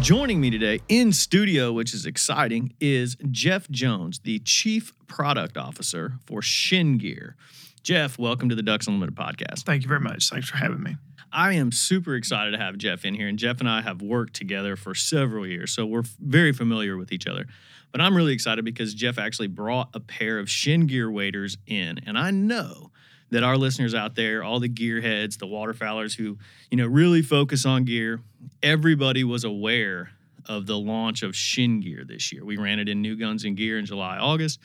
[0.00, 6.14] Joining me today in studio, which is exciting, is Jeff Jones, the Chief Product Officer
[6.24, 7.36] for Chêne Gear.
[7.82, 9.64] Jeff, welcome to the Ducks Unlimited podcast.
[9.64, 10.30] Thank you very much.
[10.30, 10.96] Thanks for having me.
[11.30, 14.34] I am super excited to have Jeff in here, and Jeff and I have worked
[14.34, 17.44] together for several years, so we're very familiar with each other.
[17.92, 22.00] But I'm really excited because Jeff actually brought a pair of Chêne Gear waders in,
[22.06, 22.89] and I know
[23.30, 26.38] that our listeners out there, all the gearheads, the waterfowlers who,
[26.70, 28.20] you know, really focus on gear,
[28.62, 30.10] everybody was aware
[30.46, 32.44] of the launch of Chêne Gear this year.
[32.44, 34.60] We ran it in New Guns and Gear in July, August.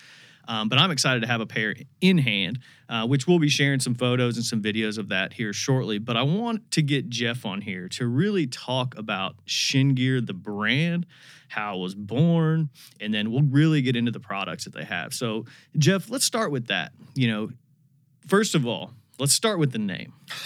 [0.47, 3.79] Um, but I'm excited to have a pair in hand, uh, which we'll be sharing
[3.79, 5.97] some photos and some videos of that here shortly.
[5.97, 10.33] But I want to get Jeff on here to really talk about Chêne Gear, the
[10.33, 11.07] brand,
[11.47, 12.69] how it was born,
[12.99, 15.13] and then we'll really get into the products that they have.
[15.13, 15.45] So,
[15.77, 16.91] Jeff, let's start with that.
[17.15, 17.49] You know,
[18.27, 20.13] first of all, let's start with the name.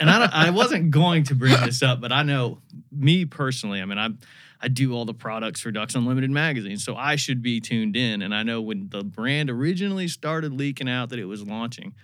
[0.00, 2.58] and I, I wasn't going to bring this up, but I know
[2.90, 4.18] me personally, I mean, I'm
[4.60, 8.22] I do all the products for Ducks Unlimited magazine, so I should be tuned in.
[8.22, 11.94] And I know when the brand originally started leaking out that it was launching,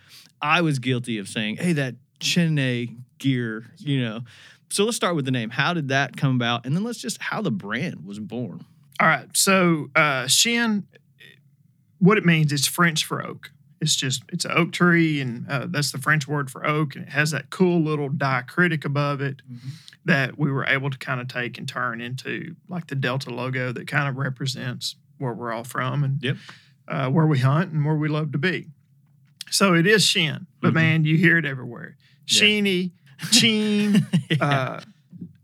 [0.40, 4.20] I was guilty of saying, "Hey, that Chene gear," you know.
[4.68, 5.50] So let's start with the name.
[5.50, 8.64] How did that come about, and then let's just how the brand was born.
[9.00, 9.28] All right.
[9.34, 10.84] So uh, Chêne,
[11.98, 13.50] what it means is French for oak.
[13.82, 17.04] It's just it's an oak tree, and uh, that's the French word for oak, and
[17.04, 19.70] it has that cool little diacritic above it mm-hmm.
[20.04, 23.72] that we were able to kind of take and turn into like the Delta logo
[23.72, 26.36] that kind of represents where we're all from and yep.
[26.86, 28.68] uh, where we hunt and where we love to be.
[29.50, 30.74] So it is Shin, but mm-hmm.
[30.76, 31.96] man, you hear it everywhere.
[32.24, 33.28] Sheeny, yeah.
[33.32, 34.06] Cheen.
[34.30, 34.44] yeah.
[34.44, 34.80] Uh,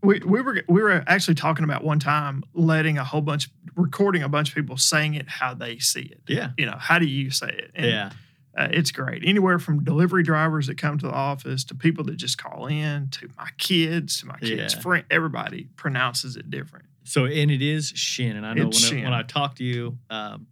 [0.01, 4.23] we, we were we were actually talking about one time letting a whole bunch recording
[4.23, 6.21] a bunch of people saying it how they see it.
[6.25, 6.51] Yeah.
[6.57, 7.71] You know, how do you say it?
[7.75, 8.11] And yeah
[8.57, 9.23] uh, it's great.
[9.25, 13.09] Anywhere from delivery drivers that come to the office to people that just call in
[13.09, 14.81] to my kids to my kids' yeah.
[14.81, 15.05] friend.
[15.11, 16.85] Everybody pronounces it different.
[17.03, 18.35] So, and it is Shin.
[18.35, 20.47] And I know when I, when I, talked to you um,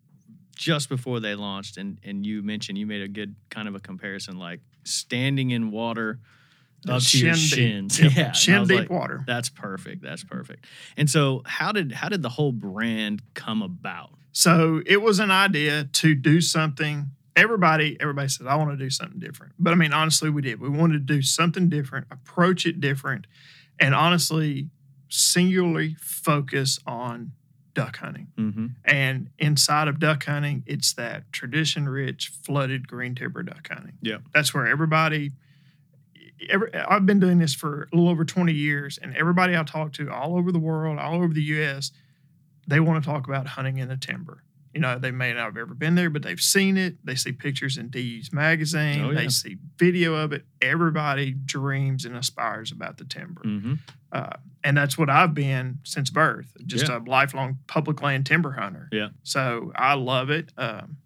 [0.56, 3.80] just before they launched, and and you mentioned you made a good kind of a
[3.80, 6.20] comparison, like standing in water
[6.88, 7.98] up to your shins.
[7.98, 8.16] Deep.
[8.16, 9.24] Yeah, shin deep like, water.
[9.26, 10.02] That's perfect.
[10.02, 10.66] That's perfect.
[10.96, 14.12] And so, how did how did the whole brand come about?
[14.32, 18.90] So it was an idea to do something everybody everybody says i want to do
[18.90, 19.54] something different.
[19.58, 20.60] But i mean honestly we did.
[20.60, 23.28] We wanted to do something different approach it different
[23.80, 24.70] and honestly
[25.10, 27.32] singularly focus on
[27.74, 28.28] duck hunting.
[28.38, 28.66] Mm-hmm.
[28.86, 33.94] and inside of duck hunting it's that tradition rich flooded green timber duck hunting.
[34.02, 34.18] Yeah.
[34.34, 35.32] That's where everybody
[36.50, 39.94] every, i've been doing this for a little over 20 years and everybody i talk
[39.94, 41.92] to all over the world all over the us
[42.68, 44.44] they want to talk about hunting in the timber
[44.74, 46.98] you know, they may not have ever been there, but they've seen it.
[47.04, 49.04] They see pictures in DU's magazine.
[49.04, 49.22] Oh, yeah.
[49.22, 50.46] They see video of it.
[50.62, 53.42] Everybody dreams and aspires about the timber.
[53.42, 53.74] Mm-hmm.
[54.12, 56.98] Uh, and that's what I've been since birth, just yeah.
[56.98, 58.90] a lifelong public land timber hunter.
[58.92, 59.10] Yeah.
[59.24, 60.52] So I love it.
[60.58, 60.98] Um,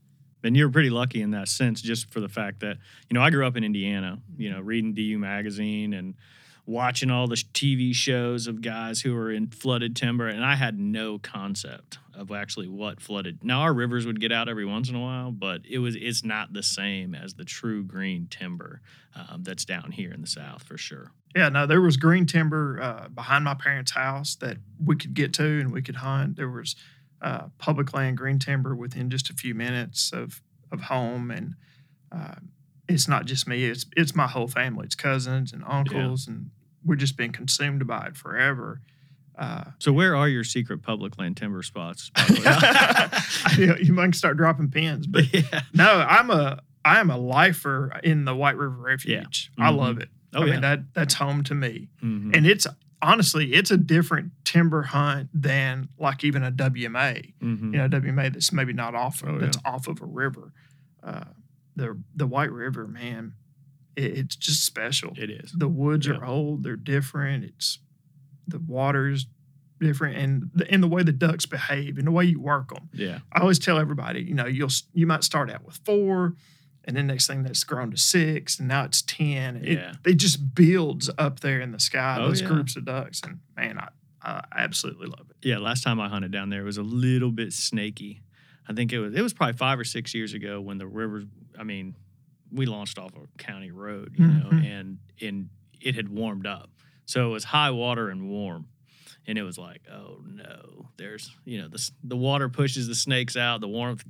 [0.43, 2.78] and you're pretty lucky in that sense, just for the fact that,
[3.09, 6.16] you know, I grew up in Indiana, you know, reading DU magazine and–
[6.71, 10.79] watching all the TV shows of guys who were in flooded timber, and I had
[10.79, 13.43] no concept of actually what flooded.
[13.43, 16.23] Now our rivers would get out every once in a while, but it was it's
[16.23, 18.81] not the same as the true green timber
[19.16, 21.11] um, that's down here in the South for sure.
[21.35, 25.34] Yeah, no, there was green timber uh, behind my parents' house that we could get
[25.35, 26.37] to and we could hunt.
[26.37, 26.75] There was
[27.22, 30.41] uh, public land green timber within just a few minutes of
[30.72, 31.55] of home and.
[32.13, 32.35] Uh,
[32.90, 34.85] it's not just me; it's it's my whole family.
[34.85, 36.34] It's cousins and uncles, yeah.
[36.34, 36.51] and
[36.83, 38.81] we're just being consumed by it forever.
[39.37, 42.11] Uh, so where are your secret public land timber spots?
[43.57, 45.61] you, you might start dropping pins, but yeah.
[45.73, 49.51] no, I'm a I am a lifer in the White River Refuge.
[49.57, 49.63] Yeah.
[49.63, 49.63] Mm-hmm.
[49.63, 50.09] I love it.
[50.33, 52.31] Oh I yeah, mean, that that's home to me, mm-hmm.
[52.33, 52.67] and it's
[53.01, 57.34] honestly it's a different timber hunt than like even a WMA.
[57.41, 57.73] Mm-hmm.
[57.73, 60.53] You know, WMA that's maybe not off oh, that's off of a river.
[61.03, 61.25] Uh,
[61.75, 63.34] the the White River, man,
[63.96, 65.14] it, it's just special.
[65.17, 65.52] It is.
[65.52, 66.16] The woods Yeah.
[66.16, 67.43] are old; they're different.
[67.46, 67.79] It's
[68.47, 69.28] the water's
[69.79, 72.90] different, and the, and the way the ducks behave, and the way you work them.
[72.93, 73.20] Yeah.
[73.32, 76.35] I always tell everybody, you know, you'll you might start out with four,
[76.85, 79.58] and then next thing that's grown to six, and now it's ten.
[79.58, 79.94] It, Yeah.
[80.05, 82.17] it just builds up there in the sky.
[82.20, 82.47] Oh, those yeah.
[82.47, 83.87] groups of ducks, and man, I,
[84.23, 85.37] I absolutely love it.
[85.47, 88.22] Yeah, last time I hunted down there it was a little bit snaky.
[88.67, 91.23] I think it was it was probably five or six years ago when the river.
[91.58, 91.96] I mean,
[92.51, 94.65] we launched off a county road, you know, Mhm.
[94.65, 95.49] and and
[95.79, 96.69] it had warmed up,
[97.05, 98.67] so it was high water and warm,
[99.27, 103.35] and it was like, oh no, there's you know the the water pushes the snakes
[103.35, 104.03] out, the warmth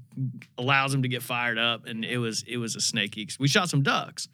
[0.57, 3.27] allows them to get fired up, and it was it was a snaky.
[3.39, 4.27] We shot some ducks,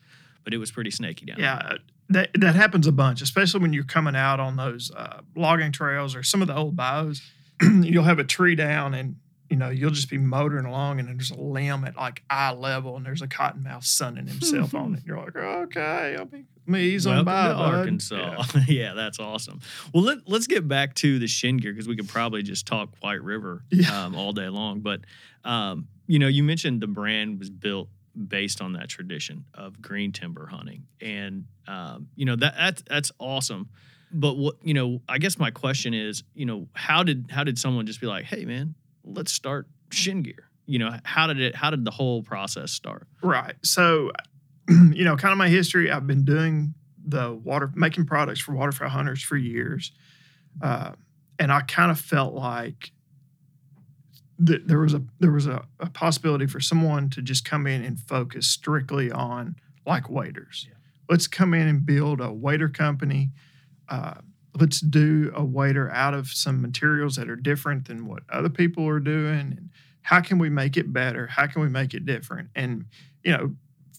[0.44, 1.46] but it was pretty snaky down there.
[1.46, 1.78] Yeah,
[2.10, 6.16] that that happens a bunch, especially when you're coming out on those uh, logging trails
[6.16, 7.22] or some of the old bayous.
[7.62, 9.16] you'll have a tree down, and
[9.50, 12.98] you know you'll just be motoring along, and there's a limb at like eye level,
[12.98, 15.04] and there's a cottonmouth sunning himself on it.
[15.06, 18.44] You're like, okay, I'll be me He's on by, to bud." Arkansas.
[18.68, 18.94] Yeah.
[18.94, 19.62] that's awesome.
[19.94, 22.90] Well, let, let's get back to the Chêne Gear because we could probably just talk
[23.00, 24.06] White River Yeah.
[24.06, 24.82] um, all day long.
[24.82, 25.02] But
[25.46, 27.90] um, you know, you mentioned the brand was built
[28.28, 33.12] based on that tradition of green timber hunting, and um, you know that that's that's
[33.20, 33.70] awesome.
[34.12, 37.60] But what you know, I guess my question is, you know, how did how did
[37.60, 38.74] someone just be like, hey man,
[39.14, 40.50] let's start Chêne Gear?
[40.66, 41.56] You know, how did it?
[41.56, 43.08] How did the whole process start?
[43.22, 43.56] Right.
[43.64, 44.12] So,
[44.70, 45.90] you know, kind of my history.
[45.92, 46.74] I've been doing
[47.06, 49.94] the water, making products for waterfowl hunters for years,
[50.62, 50.92] uh,
[51.40, 52.92] and I kind of felt like
[54.46, 57.84] th- there was a there was a, a possibility for someone to just come in
[57.84, 59.56] and focus strictly on
[59.86, 60.66] like waders.
[60.68, 60.76] Yeah.
[61.10, 63.32] Let's come in and build a wader company.
[63.88, 64.16] Uh,
[64.60, 68.88] let's do a wader out of some materials that are different than what other people
[68.88, 69.70] are doing, and
[70.02, 71.28] how can we make it better?
[71.28, 72.50] How can we make it different?
[72.56, 72.86] And
[73.24, 73.56] you know,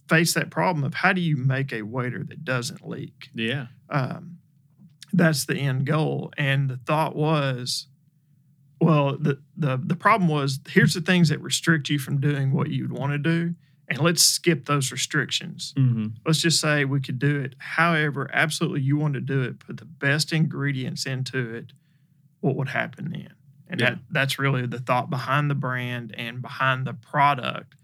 [0.09, 3.29] face that problem of how do you make a wader that doesn't leak?
[3.35, 4.39] Yeah, um,
[5.13, 6.33] that's the end goal.
[6.37, 7.89] And the thought was,
[8.81, 12.71] well, the the the problem was here's the things that restrict you from doing what
[12.71, 13.55] you'd want to do,
[13.89, 15.73] and let's skip those restrictions.
[15.77, 16.09] mm-hmm.
[16.27, 19.59] Let's just say we could do it however absolutely you want to do it.
[19.61, 21.73] Put the best ingredients into it.
[22.41, 23.33] What would happen then?
[23.69, 23.91] And Yeah.
[23.91, 27.75] that that's really the thought behind the brand and behind the product.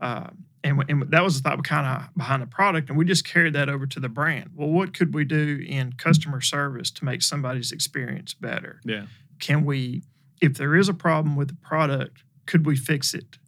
[0.00, 0.30] Uh,
[0.64, 3.52] and, and that was the thought kind of behind the product, and we just carried
[3.54, 4.50] that over to the brand.
[4.54, 8.80] Well, what could we do in customer service to make somebody's experience better?
[8.84, 9.06] yeah,
[9.40, 10.02] Can we,
[10.40, 13.38] if there is a problem with the product, could we fix it?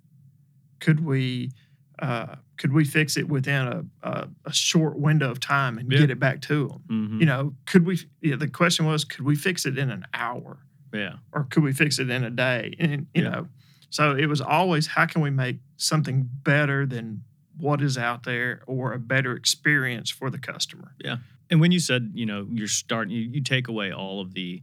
[0.81, 1.50] Could we,
[2.00, 5.99] uh, could we fix it within a, a, a short window of time and Yeah.
[6.00, 6.82] get it back to them?
[6.88, 7.20] mm-hmm.
[7.20, 7.99] You know, could we?
[8.20, 10.58] Yeah, the question was, could we fix it in an hour?
[10.93, 12.75] yeah, or could we fix it in a day?
[12.79, 13.31] And you Yeah.
[13.31, 13.49] know,
[13.91, 17.23] so it was always how can we make something better than
[17.58, 20.94] what is out there or a better experience for the customer.
[21.05, 21.19] Yeah.
[21.50, 24.62] And when you said, you know, you're starting, you, you take away all of the,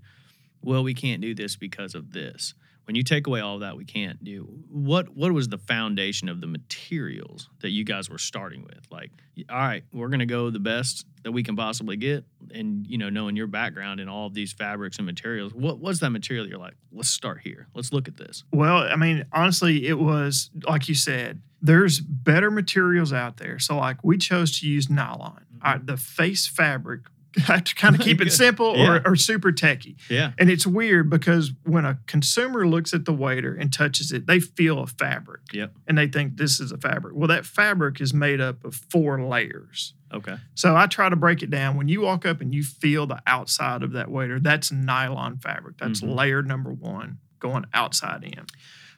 [0.62, 2.54] well, we can't do this because of this.
[2.86, 4.42] When you take away all that, we can't do.
[4.70, 8.86] What what was the foundation of the materials that you guys were starting with?
[8.92, 9.12] Like,
[9.50, 13.10] all right, we're gonna go the best that we can possibly get, and you know,
[13.10, 16.48] knowing your background in all of these fabrics and materials, what was that material?
[16.48, 17.68] You're like, let's start here.
[17.76, 18.44] Let's look at this.
[18.52, 23.60] Well, I mean, honestly, it was like you said, there's better materials out there.
[23.60, 25.46] So like we chose to use nylon.
[25.58, 25.76] Mhm.
[25.76, 27.12] Uh, the face fabric to
[27.46, 28.98] kind of keep it simple Yeah.
[29.06, 29.96] or, or super techy.
[30.10, 34.28] Yeah, And it's weird because when a consumer looks at the wader and touches it,
[34.28, 35.42] they feel a fabric.
[35.54, 35.74] Yep.
[35.88, 37.16] And they think this is a fabric.
[37.16, 39.94] Well, that fabric is made up of four layers.
[40.14, 41.78] okay, So I try to break it down.
[41.78, 45.78] When you walk up and you feel the outside of that wader, that's nylon fabric.
[45.78, 46.16] That's Mhm.
[46.16, 48.46] layer number one going outside in.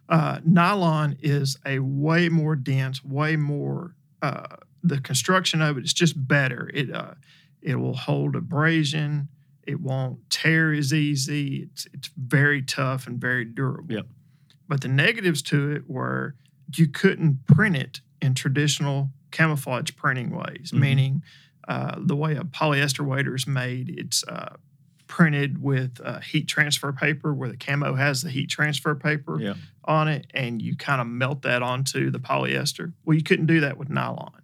[0.10, 3.96] Uh, nylon is a way more dense, way more.
[4.22, 6.70] Uh, the construction of it is just better.
[6.74, 7.14] It uh,
[7.64, 9.30] it will hold abrasion.
[9.66, 11.64] It won't tear as easy.
[11.72, 13.96] It's it's very tough and very durable.
[13.96, 14.08] Yep.
[14.68, 16.36] But the negatives to it were
[16.76, 20.80] you couldn't print it in traditional camouflage printing ways, Mhm.
[20.80, 21.24] meaning
[21.68, 24.56] uh, the way a polyester wader is made, it's uh,
[25.08, 29.54] printed with uh, heat transfer paper, where the camo has the heat transfer paper Yeah.
[29.86, 32.92] on it, and you kind of melt that onto the polyester.
[33.06, 34.42] Well, you couldn't do that with nylon.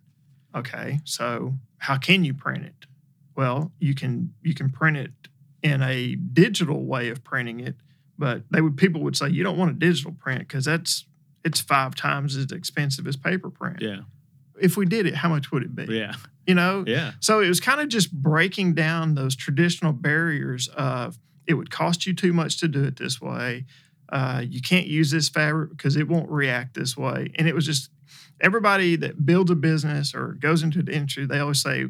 [0.55, 2.85] Okay, so how can you print it?
[3.39, 5.11] Well, you can you can print it
[5.63, 7.75] in a digital way of printing it,
[8.17, 11.05] but they would people would say you don't want a digital print because that's
[11.45, 13.77] it's five times as expensive as paper print.
[13.81, 13.99] yeah,
[14.61, 15.85] If we did it, how much would it be?
[15.85, 16.15] yeah,
[16.45, 21.17] You know, yeah, so it was kind of just breaking down those traditional barriers of
[21.47, 23.65] it would cost you too much to do it this way.
[24.09, 27.31] Uh, you can't use this fabric because it won't react this way.
[27.35, 27.89] And it was just
[28.41, 31.85] everybody that builds a business or goes into the industry, they always say,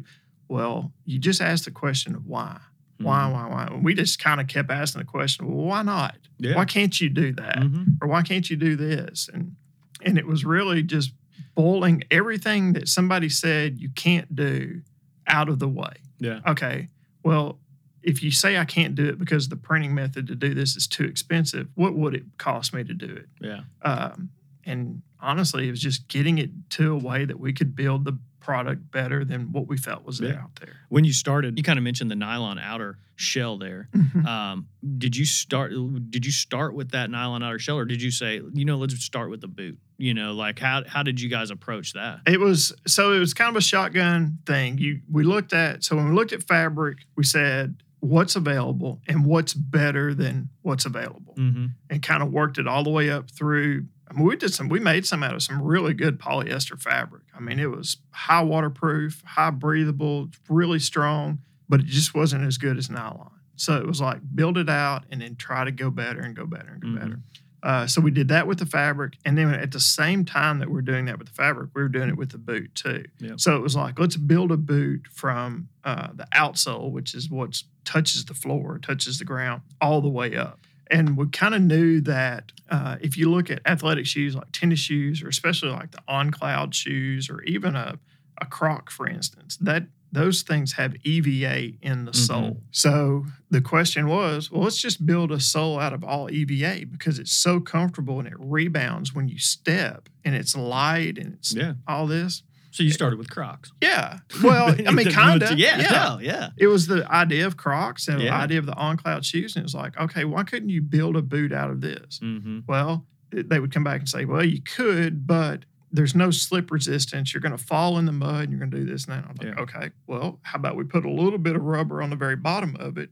[0.50, 2.58] well, you just ask the question of why.
[2.98, 3.32] Why, Mhm.
[3.32, 3.66] why, why?
[3.68, 6.18] And we just kind of kept asking the question, well, why not?
[6.38, 6.56] Yeah.
[6.56, 7.56] Why can't you do that?
[7.58, 7.96] Mhm.
[8.02, 9.30] Or why can't you do this?
[9.32, 9.56] And
[10.02, 11.12] and it was really just
[11.54, 14.80] boiling everything that somebody said you can't do
[15.26, 15.92] out of the way.
[16.18, 16.40] Yeah.
[16.46, 16.88] Okay.
[17.22, 17.58] Well,
[18.02, 20.86] if you say I can't do it because the printing method to do this is
[20.86, 23.28] too expensive, what would it cost me to do it?
[23.40, 23.60] Yeah.
[23.82, 24.30] Um,
[24.64, 28.18] and honestly, it was just getting it to a way that we could build the
[28.40, 30.40] product better than what we felt was Yeah.
[30.42, 30.76] out there.
[30.88, 33.88] When you started, you kind of mentioned the nylon outer shell there.
[34.26, 34.66] Um,
[34.98, 35.72] did you start?
[36.10, 38.98] Did you start with that nylon outer shell, or did you say, you know, let's
[39.04, 39.78] start with the boot?
[39.98, 42.20] You know, like how how did you guys approach that?
[42.26, 44.78] It was so it was kind of a shotgun thing.
[44.78, 49.26] You we looked at so when we looked at fabric, we said what's available and
[49.26, 51.66] what's better than what's available, Mm-hmm.
[51.90, 53.84] and kind of worked it all the way up through.
[54.10, 54.68] I mean, we did some.
[54.68, 57.22] We made some out of some really good polyester fabric.
[57.34, 61.38] I mean, it was high waterproof, high breathable, really strong,
[61.68, 63.30] but it just wasn't as good as nylon.
[63.56, 66.44] So it was like build it out and then try to go better and go
[66.46, 66.98] better and go Mhm.
[67.00, 67.20] better.
[67.62, 70.68] Uh, so we did that with the fabric, and then at the same time that
[70.68, 73.04] we we're doing that with the fabric, we were doing it with the boot too.
[73.18, 73.38] Yep.
[73.38, 77.62] So it was like let's build a boot from uh, the outsole, which is what
[77.84, 80.66] touches the floor, touches the ground, all the way up.
[80.90, 84.80] And we kind of knew that uh, if you look at athletic shoes like tennis
[84.80, 87.98] shoes, or especially like the on cloud shoes, or even a
[88.42, 92.16] a Croc, for instance, that those things have EVA in the Mhm.
[92.26, 92.62] sole.
[92.70, 97.18] So the question was, well, let's just build a sole out of all EVA because
[97.18, 101.74] it's so comfortable and it rebounds when you step and it's light and it's Yeah.
[101.86, 102.42] all this.
[102.72, 103.72] So you started with Crocs.
[103.82, 104.18] Yeah.
[104.42, 105.58] Well, I mean, kind of.
[105.58, 106.50] yeah, yeah, yeah.
[106.56, 109.56] It was the idea of Crocs and the idea of the on cloud shoes.
[109.56, 112.20] And it was like, okay, why couldn't you build a boot out of this?
[112.22, 112.60] Mm-hmm.
[112.68, 116.70] Well, it- they would come back and say, well, you could, but there's no slip
[116.70, 117.34] resistance.
[117.34, 119.28] You're going to fall in the mud and you're going to do this and that.
[119.28, 119.62] I'm like, Yeah.
[119.62, 122.76] okay, well, how about we put a little bit of rubber on the very bottom
[122.78, 123.10] of it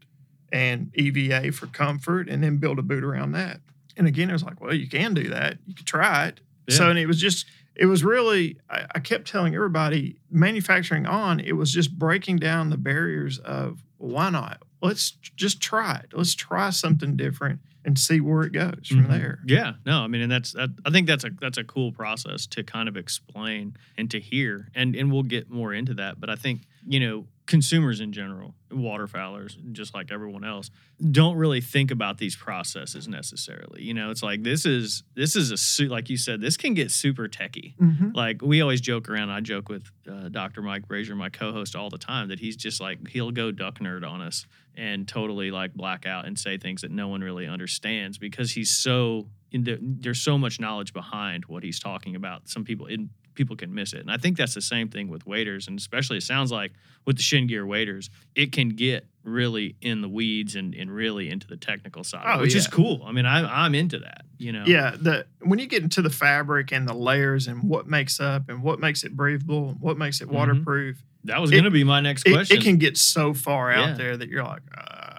[0.53, 3.61] and EVA for comfort and then build a boot around that.
[3.97, 5.59] And again, it was like, well, you can do that.
[5.67, 6.41] You could try it.
[6.71, 7.47] So, and it was just,
[7.79, 12.71] it was really, I, I kept telling everybody manufacturing on, it was just breaking down
[12.71, 14.63] the barriers of well, why not?
[14.83, 16.11] Let's just try it.
[16.13, 19.11] Let's try something different and see where it goes from Mhm.
[19.11, 19.39] there.
[19.47, 22.47] Yeah, no, I mean, and that's that, I think that's a that's a cool process
[22.49, 26.21] to kind of explain and to hear, and and we'll get more into that.
[26.21, 30.71] But I think you know consumers in general, waterfowlers, just like everyone else,
[31.11, 33.83] don't really think about these processes necessarily.
[33.83, 36.75] You know, it's like this is this is a suit, like you said, this can
[36.75, 37.75] get super techie.
[37.79, 38.15] Mhm.
[38.15, 39.31] Like we always joke around.
[39.31, 40.63] I joke with uh, Dr.
[40.63, 44.09] Mike Brasher, my co-host, all the time that he's just like he'll go duck nerd
[44.09, 48.19] on us and totally like black out and say things that no one really understands
[48.19, 52.47] because he's so in the, there's so much knowledge behind what he's talking about.
[52.49, 53.09] Some people in
[53.39, 56.19] people can miss it, and I think that's the same thing with waders, and especially
[56.19, 56.73] it sounds like
[57.07, 61.31] with the Chêne Gear waders, it can get really in the weeds and, and really
[61.31, 63.03] into the technical side, Oh, which is cool.
[63.07, 64.23] I mean, I'm I'm into that.
[64.39, 67.87] You know, Yeah, the when you get into the fabric and the layers and what
[67.87, 70.33] makes up and what makes it breathable and what makes it Mhm.
[70.33, 72.57] waterproof, that was going to be my next it, question.
[72.59, 73.95] it can get so far out Yeah.
[73.95, 75.19] there that you're like, uh,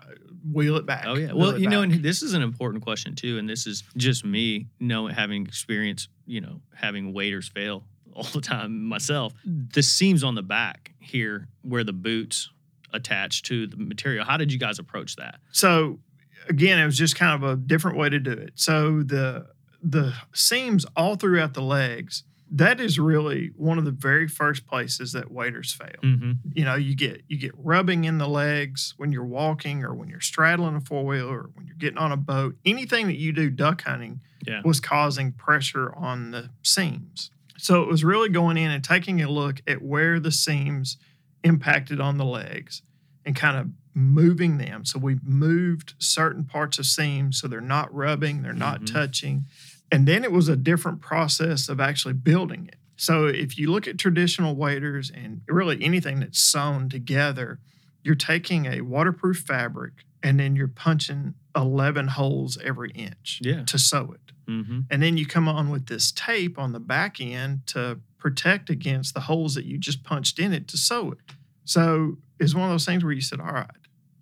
[0.52, 1.04] wheel it back.
[1.06, 1.34] Oh yeah.
[1.34, 4.68] Well, you know, and this is an important question too, and this is just me
[4.80, 7.86] knowing having experience, you know, having waiters fail
[8.16, 9.34] all the time myself.
[9.46, 12.50] The seams on the back here where the boots
[12.94, 14.25] attach to the material.
[14.25, 15.39] How did you guys approach that?
[15.51, 16.00] So
[16.48, 18.54] again, it was just kind of a different way to do it.
[18.56, 19.48] So the
[19.82, 25.13] the seams all throughout the legs, that is really one of the very first places
[25.13, 25.96] that waders fail.
[26.04, 26.32] Mm-hmm.
[26.54, 30.10] You know, you get you get rubbing in the legs when you're walking or when
[30.10, 32.56] you're straddling a four wheeler or when you're getting on a boat.
[32.66, 34.62] Anything that you do duck hunting Yeah.
[34.66, 37.30] was causing pressure on the seams.
[37.60, 40.98] So it was really going in and taking a look at where the seams
[41.44, 42.82] impacted on the legs
[43.25, 44.86] and kind of moving them.
[44.86, 48.94] So we moved certain parts of seams so they're not rubbing, they're not Mhm.
[48.94, 49.46] touching.
[49.92, 52.78] And then it was a different process of actually building it.
[52.96, 57.60] So if you look at traditional waders and really anything that's sewn together,
[58.04, 63.63] you're taking a waterproof fabric and then you're punching 11 holes every inch Yeah.
[63.66, 64.32] to sew it.
[64.50, 64.80] Mm-hmm.
[64.89, 69.13] And then you come on with this tape on the back end to protect against
[69.13, 71.36] the holes that you just punched in it to sew it.
[71.66, 73.68] So it's one of those things where you said, all right,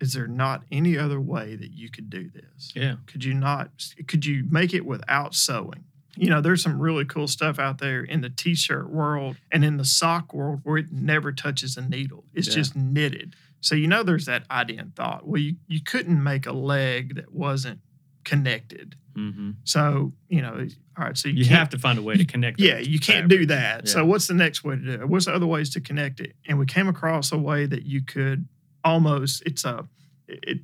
[0.00, 2.72] is there not any other way that you could do this?
[2.74, 2.96] Yeah.
[3.06, 3.70] Could you not,
[4.06, 5.84] could you make it without sewing?
[6.16, 9.64] You know, there's some really cool stuff out there in the t shirt world and
[9.64, 12.24] in the sock world where it never touches a needle.
[12.34, 12.54] It's Yeah.
[12.54, 13.34] just knitted.
[13.60, 15.26] So, you know, there's that idea and thought.
[15.26, 17.80] Well, you, you couldn't make a leg that wasn't
[18.24, 18.94] connected.
[19.14, 20.66] hmm So you know,
[20.98, 21.16] all right.
[21.16, 22.60] So you, You have to find a way to connect.
[22.60, 23.88] Yeah, you can't do that.
[23.88, 25.08] So what's the next way to do it?
[25.08, 26.34] What's the other ways to connect it?
[26.46, 28.46] And we came across a way that you could
[28.84, 29.86] almost it's a
[30.28, 30.60] it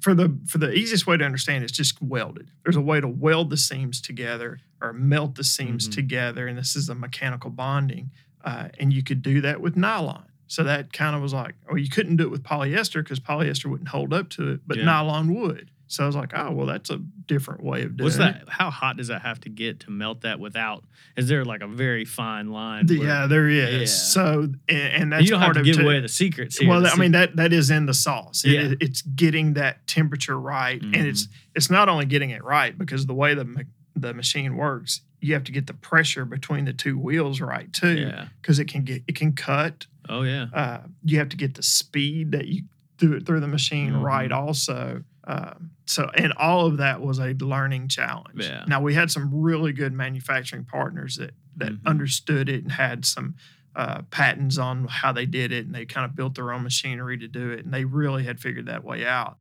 [0.00, 2.50] for the for the easiest way to understand it's just welded.
[2.64, 5.92] There's a way to weld the seams together or melt the seams Mhm.
[5.92, 8.10] together, and this is a mechanical bonding,
[8.44, 10.24] uh, and you could do that with nylon.
[10.52, 13.70] So that kind of was like, oh, you couldn't do it with polyester because polyester
[13.70, 14.84] wouldn't hold up to it, but Yeah.
[14.84, 15.70] nylon would.
[15.86, 18.18] So I was like, oh, well, that's a different way of doing What's it.
[18.18, 18.48] that?
[18.50, 20.84] How hot does that have to get to melt that without?
[21.16, 22.84] Is there like a very fine line?
[22.84, 23.80] The- where- yeah, there is.
[23.80, 23.86] Yeah.
[23.86, 25.84] So, and, and that's you don't part have to of give too.
[25.88, 26.68] away the secrets here.
[26.68, 28.44] Well, The I mean that that is in the sauce.
[28.44, 28.60] It Yeah.
[28.60, 31.34] is- it's getting that temperature right, and it's mm-hmm.
[31.54, 33.64] it's not only getting it right because the way the
[33.96, 37.98] the machine works, you have to get the pressure between the two wheels right too,
[38.00, 38.26] yeah.
[38.40, 39.86] because it can get it can cut.
[40.08, 40.46] Oh yeah.
[40.52, 42.62] Uh, you have to get the speed that you
[42.98, 44.36] do it through the machine right Mhm.
[44.36, 45.04] also.
[45.24, 48.44] Um, so, and all of that was a learning challenge.
[48.44, 48.64] Yeah.
[48.66, 51.86] Now we had some really good manufacturing partners that that Mhm.
[51.86, 53.34] understood it and had some
[53.74, 57.16] uh, patents on how they did it, and they kind of built their own machinery
[57.16, 59.38] to do it, and they really had figured that way out.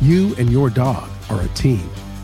[0.00, 1.88] You and your dog are a team.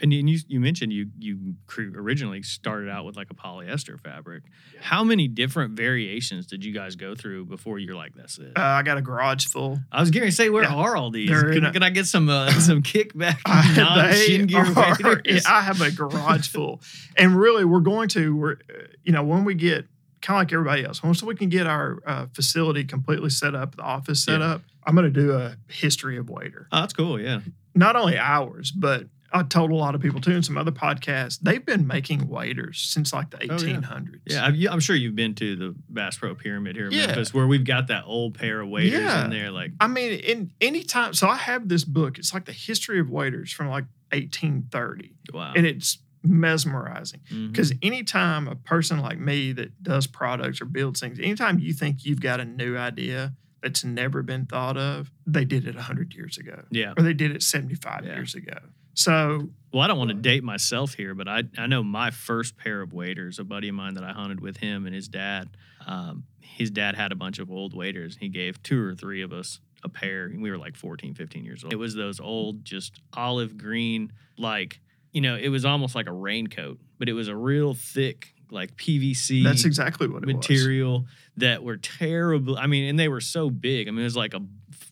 [0.00, 1.54] And you, you mentioned you you
[1.96, 4.44] originally started out with like a polyester fabric.
[4.80, 8.52] How many different variations did you guys go through before you're like, that's it?
[8.56, 9.78] Uh, I got a garage full.
[9.90, 11.28] I was going to say, where yeah, are all these?
[11.30, 15.20] Can, a- can I get some uh, some kickback I- non they shin gear are-?
[15.48, 16.80] I have a garage full,
[17.16, 18.36] and really, we're going to.
[18.36, 19.86] We're, uh, you know, when we get
[20.22, 23.74] kind of like everybody else, once we can get our uh, facility completely set up,
[23.76, 24.52] the office set Yeah.
[24.52, 26.68] up, I'm going to do a history of wader.
[26.72, 27.20] Oh, that's cool.
[27.20, 27.40] Yeah.
[27.74, 31.38] Not only ours, but I told a lot of people too in some other podcasts.
[31.40, 33.76] They've been making waders since like the Oh, yeah.
[33.80, 34.20] 1800s.
[34.24, 37.06] Yeah, I'm, sure you've been to the Bass Pro Pyramid here in Yeah.
[37.06, 39.24] Memphis, where we've got that old pair of waders Yeah.
[39.24, 39.50] in there.
[39.50, 41.12] Like, I mean, in any time.
[41.14, 42.18] So I have this book.
[42.18, 45.52] It's like the history of waders from like 1830, wow.
[45.54, 47.20] and it's mesmerizing.
[47.30, 47.48] Mm-hmm.
[47.48, 52.04] Because anytime a person like me that does products or builds things, anytime you think
[52.04, 56.38] you've got a new idea that's never been thought of, they did it 100 years
[56.38, 56.94] ago yeah.
[56.96, 58.14] or they did it 75 Yeah.
[58.14, 58.56] years ago.
[58.98, 62.56] So, Well, I don't want to date myself here, but I, I know my first
[62.56, 65.50] pair of waders, a buddy of mine that I hunted with him and his dad,
[65.86, 68.16] um, his dad had a bunch of old waders.
[68.18, 70.24] He gave two or three of us a pair.
[70.24, 71.72] And we were like 14, 15 years old.
[71.72, 74.80] It was those old, just olive green, like,
[75.12, 78.74] you know, it was almost like a raincoat, but it was a real thick, like
[78.76, 80.34] PVC that's exactly what it was.
[80.34, 81.06] material
[81.36, 82.56] that were terrible.
[82.58, 83.86] I mean, and they were so big.
[83.86, 84.40] I mean, it was like a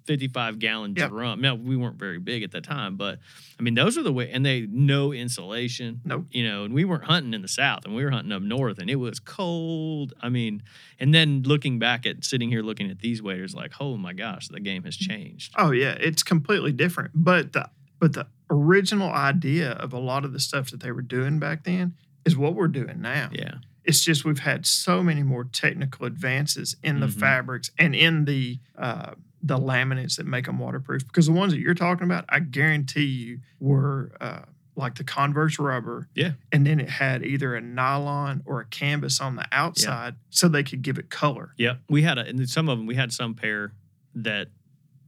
[0.07, 1.11] 55 gallon Yep.
[1.11, 1.41] drum.
[1.41, 3.19] Now, we weren't very big at the time, but
[3.59, 6.01] I mean, those are the way, and they no insulation.
[6.05, 6.27] Nope.
[6.31, 8.79] You know, and we weren't hunting in the south, and we were hunting up north,
[8.79, 10.15] and it was cold.
[10.21, 10.63] I mean,
[10.99, 14.49] and then looking back at sitting here looking at these waders, like, oh my gosh,
[14.49, 15.53] the game has changed.
[15.57, 17.11] Oh yeah, it's completely different.
[17.15, 21.03] But the but the original idea of a lot of the stuff that they were
[21.03, 23.31] doing back then is what we're doing now.
[23.33, 23.55] Yeah.
[23.85, 27.21] It's just we've had so many more technical advances in the Mhm.
[27.21, 29.13] fabrics and in the uh,
[29.47, 31.07] the laminates that make them waterproof.
[31.07, 34.41] Because the ones that you're talking about, I guarantee you, were uh,
[34.75, 36.09] like the Converse rubber.
[36.15, 36.33] Yeah.
[36.53, 40.63] And then it had either a nylon or a canvas on the outside, so they
[40.65, 41.53] could give it color.
[41.59, 41.81] Yep.
[41.89, 43.73] We had a, and some of them, we had some pair
[44.15, 44.49] that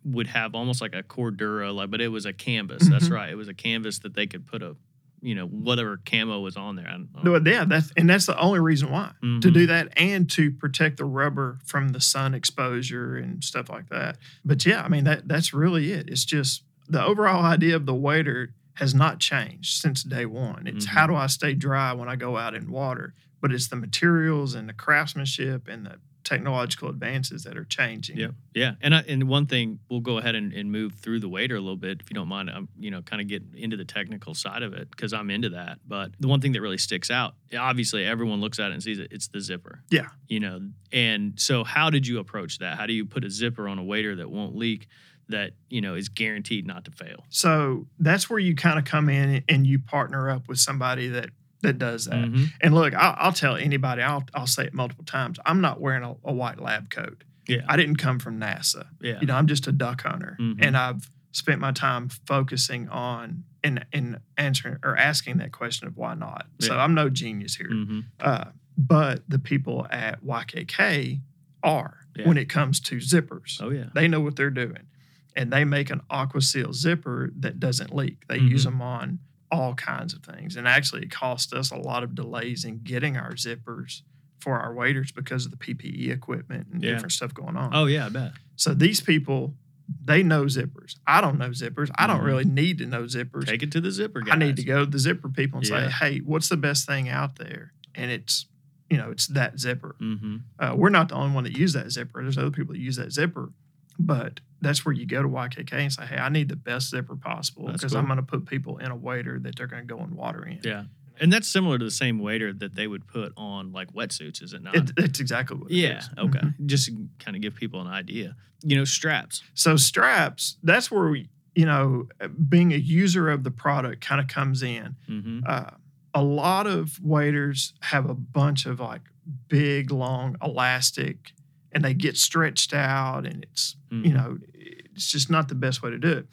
[0.04, 2.88] would have almost like a Cordura, like, but it was a canvas.
[2.88, 3.12] That's Mhm.
[3.14, 3.30] right.
[3.30, 4.76] It was a canvas that they could put a,
[5.20, 6.86] you know, whatever camo was on there.
[6.88, 9.52] I don't No, Yeah, that's and that's the only reason why to Mhm.
[9.52, 14.18] do that and to protect the rubber from the sun exposure and stuff like that.
[14.44, 16.08] But yeah, I mean that that's really it.
[16.08, 20.66] It's just the overall idea of the wader has not changed since day one.
[20.66, 20.90] It's Mhm.
[20.90, 23.14] how do I stay dry when I go out in water?
[23.40, 25.96] But it's the materials and the craftsmanship and the
[26.28, 28.18] technological advances that are changing.
[28.18, 31.28] Yeah, yeah, and I, and one thing we'll go ahead and, and move through the
[31.28, 32.50] wader a little bit if you don't mind.
[32.50, 35.48] I'm you know kind of get into the technical side of it because I'm into
[35.50, 35.78] that.
[35.86, 38.98] But the one thing that really sticks out, obviously, everyone looks at it and sees
[38.98, 39.08] it.
[39.10, 39.82] It's the zipper.
[39.90, 40.08] Yeah.
[40.28, 40.60] you know.
[40.92, 42.76] And so, how did you approach that?
[42.78, 44.86] How do you put a zipper on a wader that won't leak?
[45.30, 47.24] That you know is guaranteed not to fail.
[47.28, 51.30] So that's where you kind of come in and you partner up with somebody that
[51.62, 52.24] that does that.
[52.30, 52.46] Mhm.
[52.60, 55.38] And look, I'll, I'll tell anybody, I'll, I'll say it multiple times.
[55.44, 57.24] I'm not wearing a, a white lab coat.
[57.48, 58.86] Yeah, I didn't come from NASA.
[59.00, 60.36] yeah, You know, I'm just a duck hunter.
[60.40, 60.64] Mhm.
[60.64, 65.96] And I've spent my time focusing on in in answering or asking that question of
[65.96, 66.46] why not.
[66.60, 68.04] So I'm no genius here, Mhm.
[68.20, 68.44] uh,
[68.76, 71.20] but the people at YKK
[71.62, 72.28] are Yeah.
[72.28, 73.60] when it comes to zippers.
[73.60, 73.86] Oh yeah.
[73.94, 74.86] They know what they're doing,
[75.34, 78.26] and they make an aqua seal zipper that doesn't leak.
[78.28, 79.18] They use them on
[79.50, 83.16] all kinds of things, and actually, it cost us a lot of delays in getting
[83.16, 84.02] our zippers
[84.40, 86.92] for our waders because of the PPE equipment and Yeah.
[86.92, 87.70] different stuff going on.
[87.74, 88.32] Oh yeah, I bet.
[88.56, 89.56] So these people,
[90.04, 90.96] they know zippers.
[91.06, 91.90] I don't know zippers.
[91.96, 92.24] I don't Mhm.
[92.24, 93.46] really need to know zippers.
[93.46, 94.34] Take it to the zipper guys.
[94.34, 95.88] I need to go to the zipper people and Yeah.
[95.88, 98.46] say, "Hey, what's the best thing out there?" And it's,
[98.90, 99.96] you know, it's that zipper.
[100.00, 100.36] Mm-hmm.
[100.58, 102.22] Uh, we're not the only one that use that zipper.
[102.22, 103.50] There's other people that use that zipper,
[103.98, 107.16] but that's where you go to YKK and say, "Hey, I need the best zipper
[107.16, 108.00] possible because cool.
[108.00, 110.44] I'm going to put people in a wader that they're going to go and water
[110.44, 110.84] in." Yeah.
[111.20, 114.52] And that's similar to the same waiter that they would put on like wetsuits, is
[114.52, 114.76] it not?
[114.76, 115.70] It, it's exactly what.
[115.70, 115.98] yeah.
[115.98, 116.08] is.
[116.16, 116.38] Okay.
[116.38, 116.66] Mhm.
[116.66, 118.36] Just to kind of give people an idea.
[118.62, 119.42] You know, straps.
[119.54, 122.08] So straps, that's where we, you know,
[122.48, 124.96] being a user of the product kind of comes in.
[125.08, 125.40] Mm-hmm.
[125.46, 125.70] uh,
[126.14, 129.02] a lot of waders have a bunch of like
[129.48, 131.32] big, long elastic,
[131.72, 134.04] and they get stretched out, and it's Mm-hmm.
[134.04, 136.26] you know it's just not the best way to do it.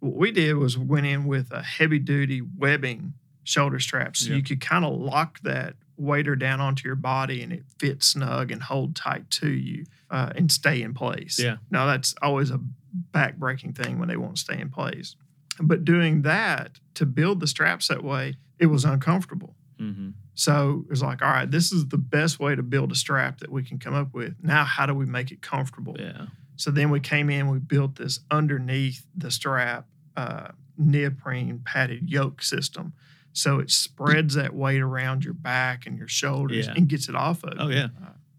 [0.00, 3.12] What we did was we went in with a heavy duty webbing
[3.44, 4.36] shoulder strap, so Yeah.
[4.36, 8.50] you could kind of lock that wader down onto your body, and it fits snug
[8.50, 11.38] and hold tight to you uh, and stay in place.
[11.38, 11.56] Yeah.
[11.70, 12.58] Now that's always a
[12.94, 15.14] back breaking thing when they won't stay in place.
[15.60, 19.54] But doing that to build the straps that way, it was uncomfortable.
[19.78, 20.10] Mm-hmm.
[20.34, 23.40] So it was like, all right, this is the best way to build a strap
[23.40, 24.34] that we can come up with.
[24.42, 25.94] Now, how do we make it comfortable?
[25.98, 26.26] Yeah.
[26.56, 32.42] So then we came in, we built this underneath the strap uh, neoprene padded yoke
[32.42, 32.92] system.
[33.32, 36.74] So it spreads that weight around your back and your shoulders Yeah.
[36.76, 37.76] and gets it off of Oh you.
[37.76, 37.88] yeah.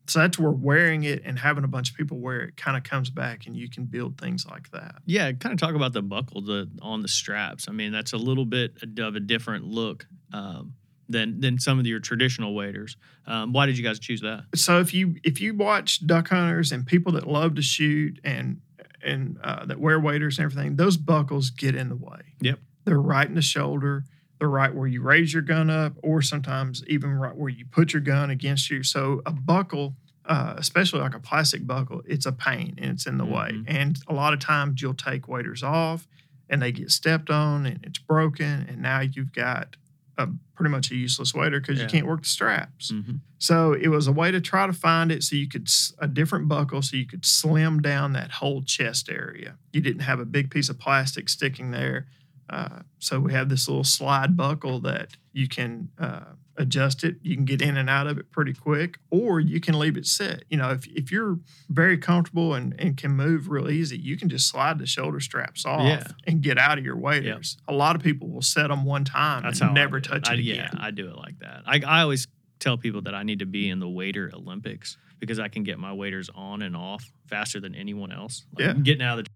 [0.05, 2.83] So that's where wearing it and having a bunch of people wear it kind of
[2.83, 4.95] comes back and you can build things like that.
[5.05, 7.67] Yeah, kind of talk about the buckle the, on the straps.
[7.69, 10.73] I mean, that's a little bit of a different look um,
[11.09, 12.97] than than some of your traditional waders.
[13.27, 14.45] Um, why did you guys choose that?
[14.55, 18.61] so if you if you watch duck hunters and people that love to shoot and
[19.03, 22.21] and uh, that wear waders and everything, those buckles get in the way.
[22.41, 22.59] Yep.
[22.85, 24.03] they're right in the shoulder.
[24.39, 27.93] They're right where you raise your gun up, or sometimes even right where you put
[27.93, 28.81] your gun against you.
[28.83, 33.17] So a buckle, uh, especially like a plastic buckle, it's a pain and it's in
[33.17, 33.51] the way.
[33.53, 33.63] Mhm.
[33.67, 36.07] And a lot of times you'll take waders off
[36.49, 39.75] and they get stepped on and it's broken, and now you've got
[40.17, 41.85] a pretty much a useless wader because Yeah.
[41.85, 42.91] you can't work the straps.
[42.91, 43.15] Mm-hmm.
[43.39, 45.67] So it was a way to try to find it so you could
[45.99, 49.57] a different buckle so you could slim down that whole chest area.
[49.71, 52.07] You didn't have a big piece of plastic sticking there.
[52.49, 57.15] Uh, so we have this little slide buckle that you can uh, adjust it.
[57.21, 60.05] You can get in and out of it pretty quick, or you can leave it
[60.05, 60.43] set.
[60.49, 61.39] You know, if, if you're
[61.69, 65.65] very comfortable and, and can move real easy, you can just slide the shoulder straps
[65.65, 66.07] off Yeah.
[66.27, 67.57] and get out of your waders.
[67.67, 70.33] A lot of people will set them one time That's and never I touch I,
[70.35, 70.77] it Yeah, again.
[70.79, 71.63] I do it like that.
[71.65, 72.27] I, I always
[72.59, 75.79] tell people that I need to be in the wader Olympics because I can get
[75.79, 78.45] my waiters on and off faster than anyone else.
[78.57, 78.73] Like, Yeah.
[78.73, 79.31] getting out of the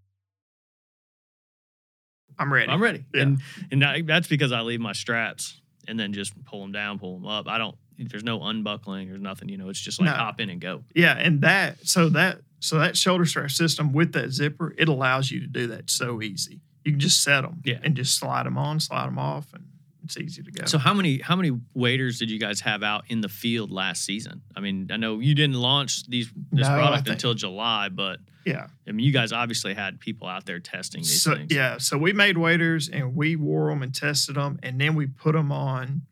[2.38, 2.70] I'm ready.
[2.70, 3.04] I'm ready.
[3.12, 3.22] Yeah.
[3.22, 3.38] And
[3.72, 7.14] and that- that's because I leave my straps and then just pull them down, pull
[7.18, 7.48] them up.
[7.48, 7.74] I don't.
[7.98, 9.08] There's no unbuckling.
[9.08, 9.48] There's nothing.
[9.48, 10.14] You know, it's just like No.
[10.16, 10.84] hop in and go.
[10.94, 15.30] Yeah, and that so that so that shoulder strap system with that zipper, it allows
[15.30, 16.60] you to do that so easy.
[16.84, 17.78] You can just set them Yeah.
[17.82, 19.64] and just slide them on, slide them off, and
[20.08, 20.64] it's easy to go.
[20.66, 24.04] So how many how many waders did you guys have out in the field last
[24.04, 24.40] season?
[24.56, 28.68] I mean, I know you didn't launch these this No, product until July, but yeah,
[28.88, 31.52] I mean, you guys obviously had people out there testing these so things.
[31.52, 35.06] yeah, so we made waders and we wore them and tested them, and then we
[35.06, 36.02] put them on.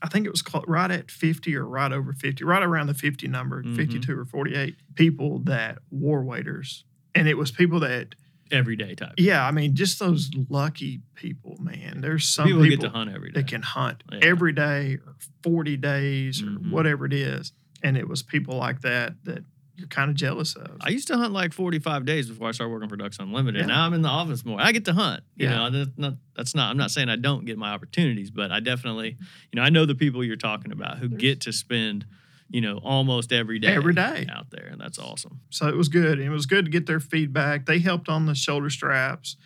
[0.00, 3.28] I think it was right at 50 or right over 50, right around the 50
[3.28, 3.76] number, Mhm.
[3.76, 6.84] 52 or 48 people that wore waiters.
[7.14, 8.14] And it was people that,
[8.52, 9.14] everyday type.
[9.18, 12.00] yeah, I mean, just those lucky people, man.
[12.00, 13.40] There's some people, people, get to hunt every day.
[13.40, 14.18] that can hunt Yeah.
[14.22, 16.70] every day or 40 days or Mhm.
[16.70, 17.52] whatever it is.
[17.82, 19.44] And it was people like that that
[19.76, 20.76] you're kind of jealous of.
[20.82, 23.62] I used to hunt like 45 days before I started working for Ducks Unlimited.
[23.62, 23.66] Yeah.
[23.68, 24.60] Now I'm in the office more.
[24.60, 25.24] I get to hunt.
[25.36, 25.54] You Yeah.
[25.56, 28.60] know, that's not, that's not, I'm not saying I don't get my opportunities, but I
[28.60, 29.16] definitely,
[29.50, 32.04] you know, I know the people you're talking about who get to spend,
[32.52, 34.26] you know, almost every day, Every day.
[34.30, 34.68] out there.
[34.70, 35.40] And that's awesome.
[35.50, 36.20] so it was good.
[36.20, 37.66] It was good to get their feedback.
[37.66, 39.36] They helped on the shoulder straps,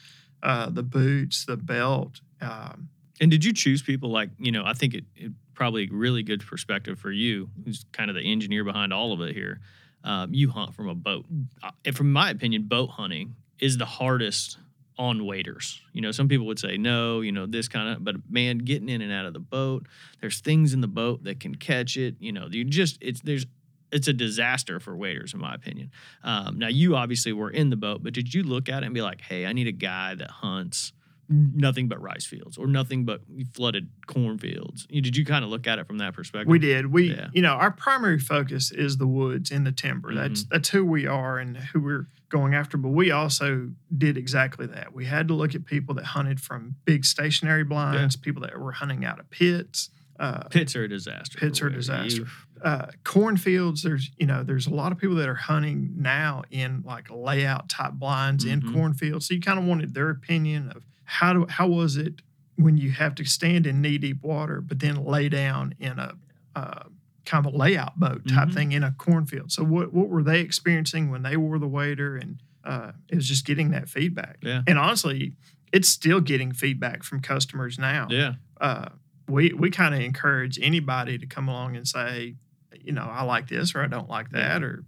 [0.42, 2.21] uh, the boots, the belt.
[2.40, 2.88] Um,
[3.21, 6.23] And did you choose people like, you know, I think it, it probably a really
[6.23, 9.61] good perspective for you, who's kind of the engineer behind all of it here.
[10.05, 11.25] Um, you hunt from a boat.
[11.62, 14.59] Uh, and from my opinion, boat hunting is the hardest
[14.99, 15.81] on waders.
[15.93, 18.89] You know, some people would say no, you know, this kind of, but man, getting
[18.89, 19.87] in and out of the boat,
[20.21, 22.17] there's things in the boat that can catch it.
[22.19, 23.47] You know, you just, it's, there's,
[23.93, 25.91] it's a disaster for waders, in my opinion.
[26.25, 28.95] Um, now, you obviously were in the boat, but did you look at it and
[28.95, 30.93] be like, hey, I need a guy that hunts
[31.29, 33.21] nothing but rice fields or nothing but
[33.55, 34.87] flooded cornfields.
[34.87, 36.49] Did you kind of look at it from that perspective?
[36.49, 36.87] We did.
[36.93, 37.29] We, Yeah.
[37.33, 40.15] you know, our primary focus is the woods and the timber.
[40.15, 40.49] That's Mm-hmm.
[40.53, 42.77] that's who we are and who we're going after.
[42.77, 44.95] But we also did exactly that.
[44.95, 48.73] We had to look at people that hunted from big stationary blinds, people that were
[48.73, 49.91] hunting out of pits.
[50.19, 51.39] Uh, Pits are a disaster.
[51.39, 52.25] Pits are a disaster.
[52.62, 56.83] uh, cornfields, there's you know there's a lot of people that are hunting now in
[56.87, 58.73] like layout type blinds in Mhm.
[58.73, 59.27] cornfields.
[59.29, 62.21] So you kind of wanted their opinion of how do how was it
[62.57, 66.14] when you have to stand in knee deep water, but then lay down in a
[66.55, 66.85] uh,
[67.25, 68.55] kind of a layout boat type Mhm.
[68.55, 69.51] thing in a cornfield.
[69.53, 72.16] So what what were they experiencing when they wore the wader?
[72.16, 74.38] And uh, it was just getting that feedback.
[74.42, 74.62] Yeah.
[74.66, 75.35] And honestly,
[75.73, 78.35] it's still getting feedback from customers now Yeah.
[78.61, 78.88] uh,
[79.29, 82.37] we we kind of encourage anybody to come along and say,
[82.81, 84.85] you know, I like this or I don't like that, or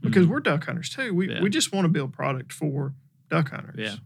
[0.00, 0.28] because Mhm.
[0.30, 1.12] we're duck hunters too.
[1.14, 1.40] We Yeah.
[1.42, 2.94] we just want to build product for
[3.28, 3.76] duck hunters.
[3.78, 3.96] Yeah.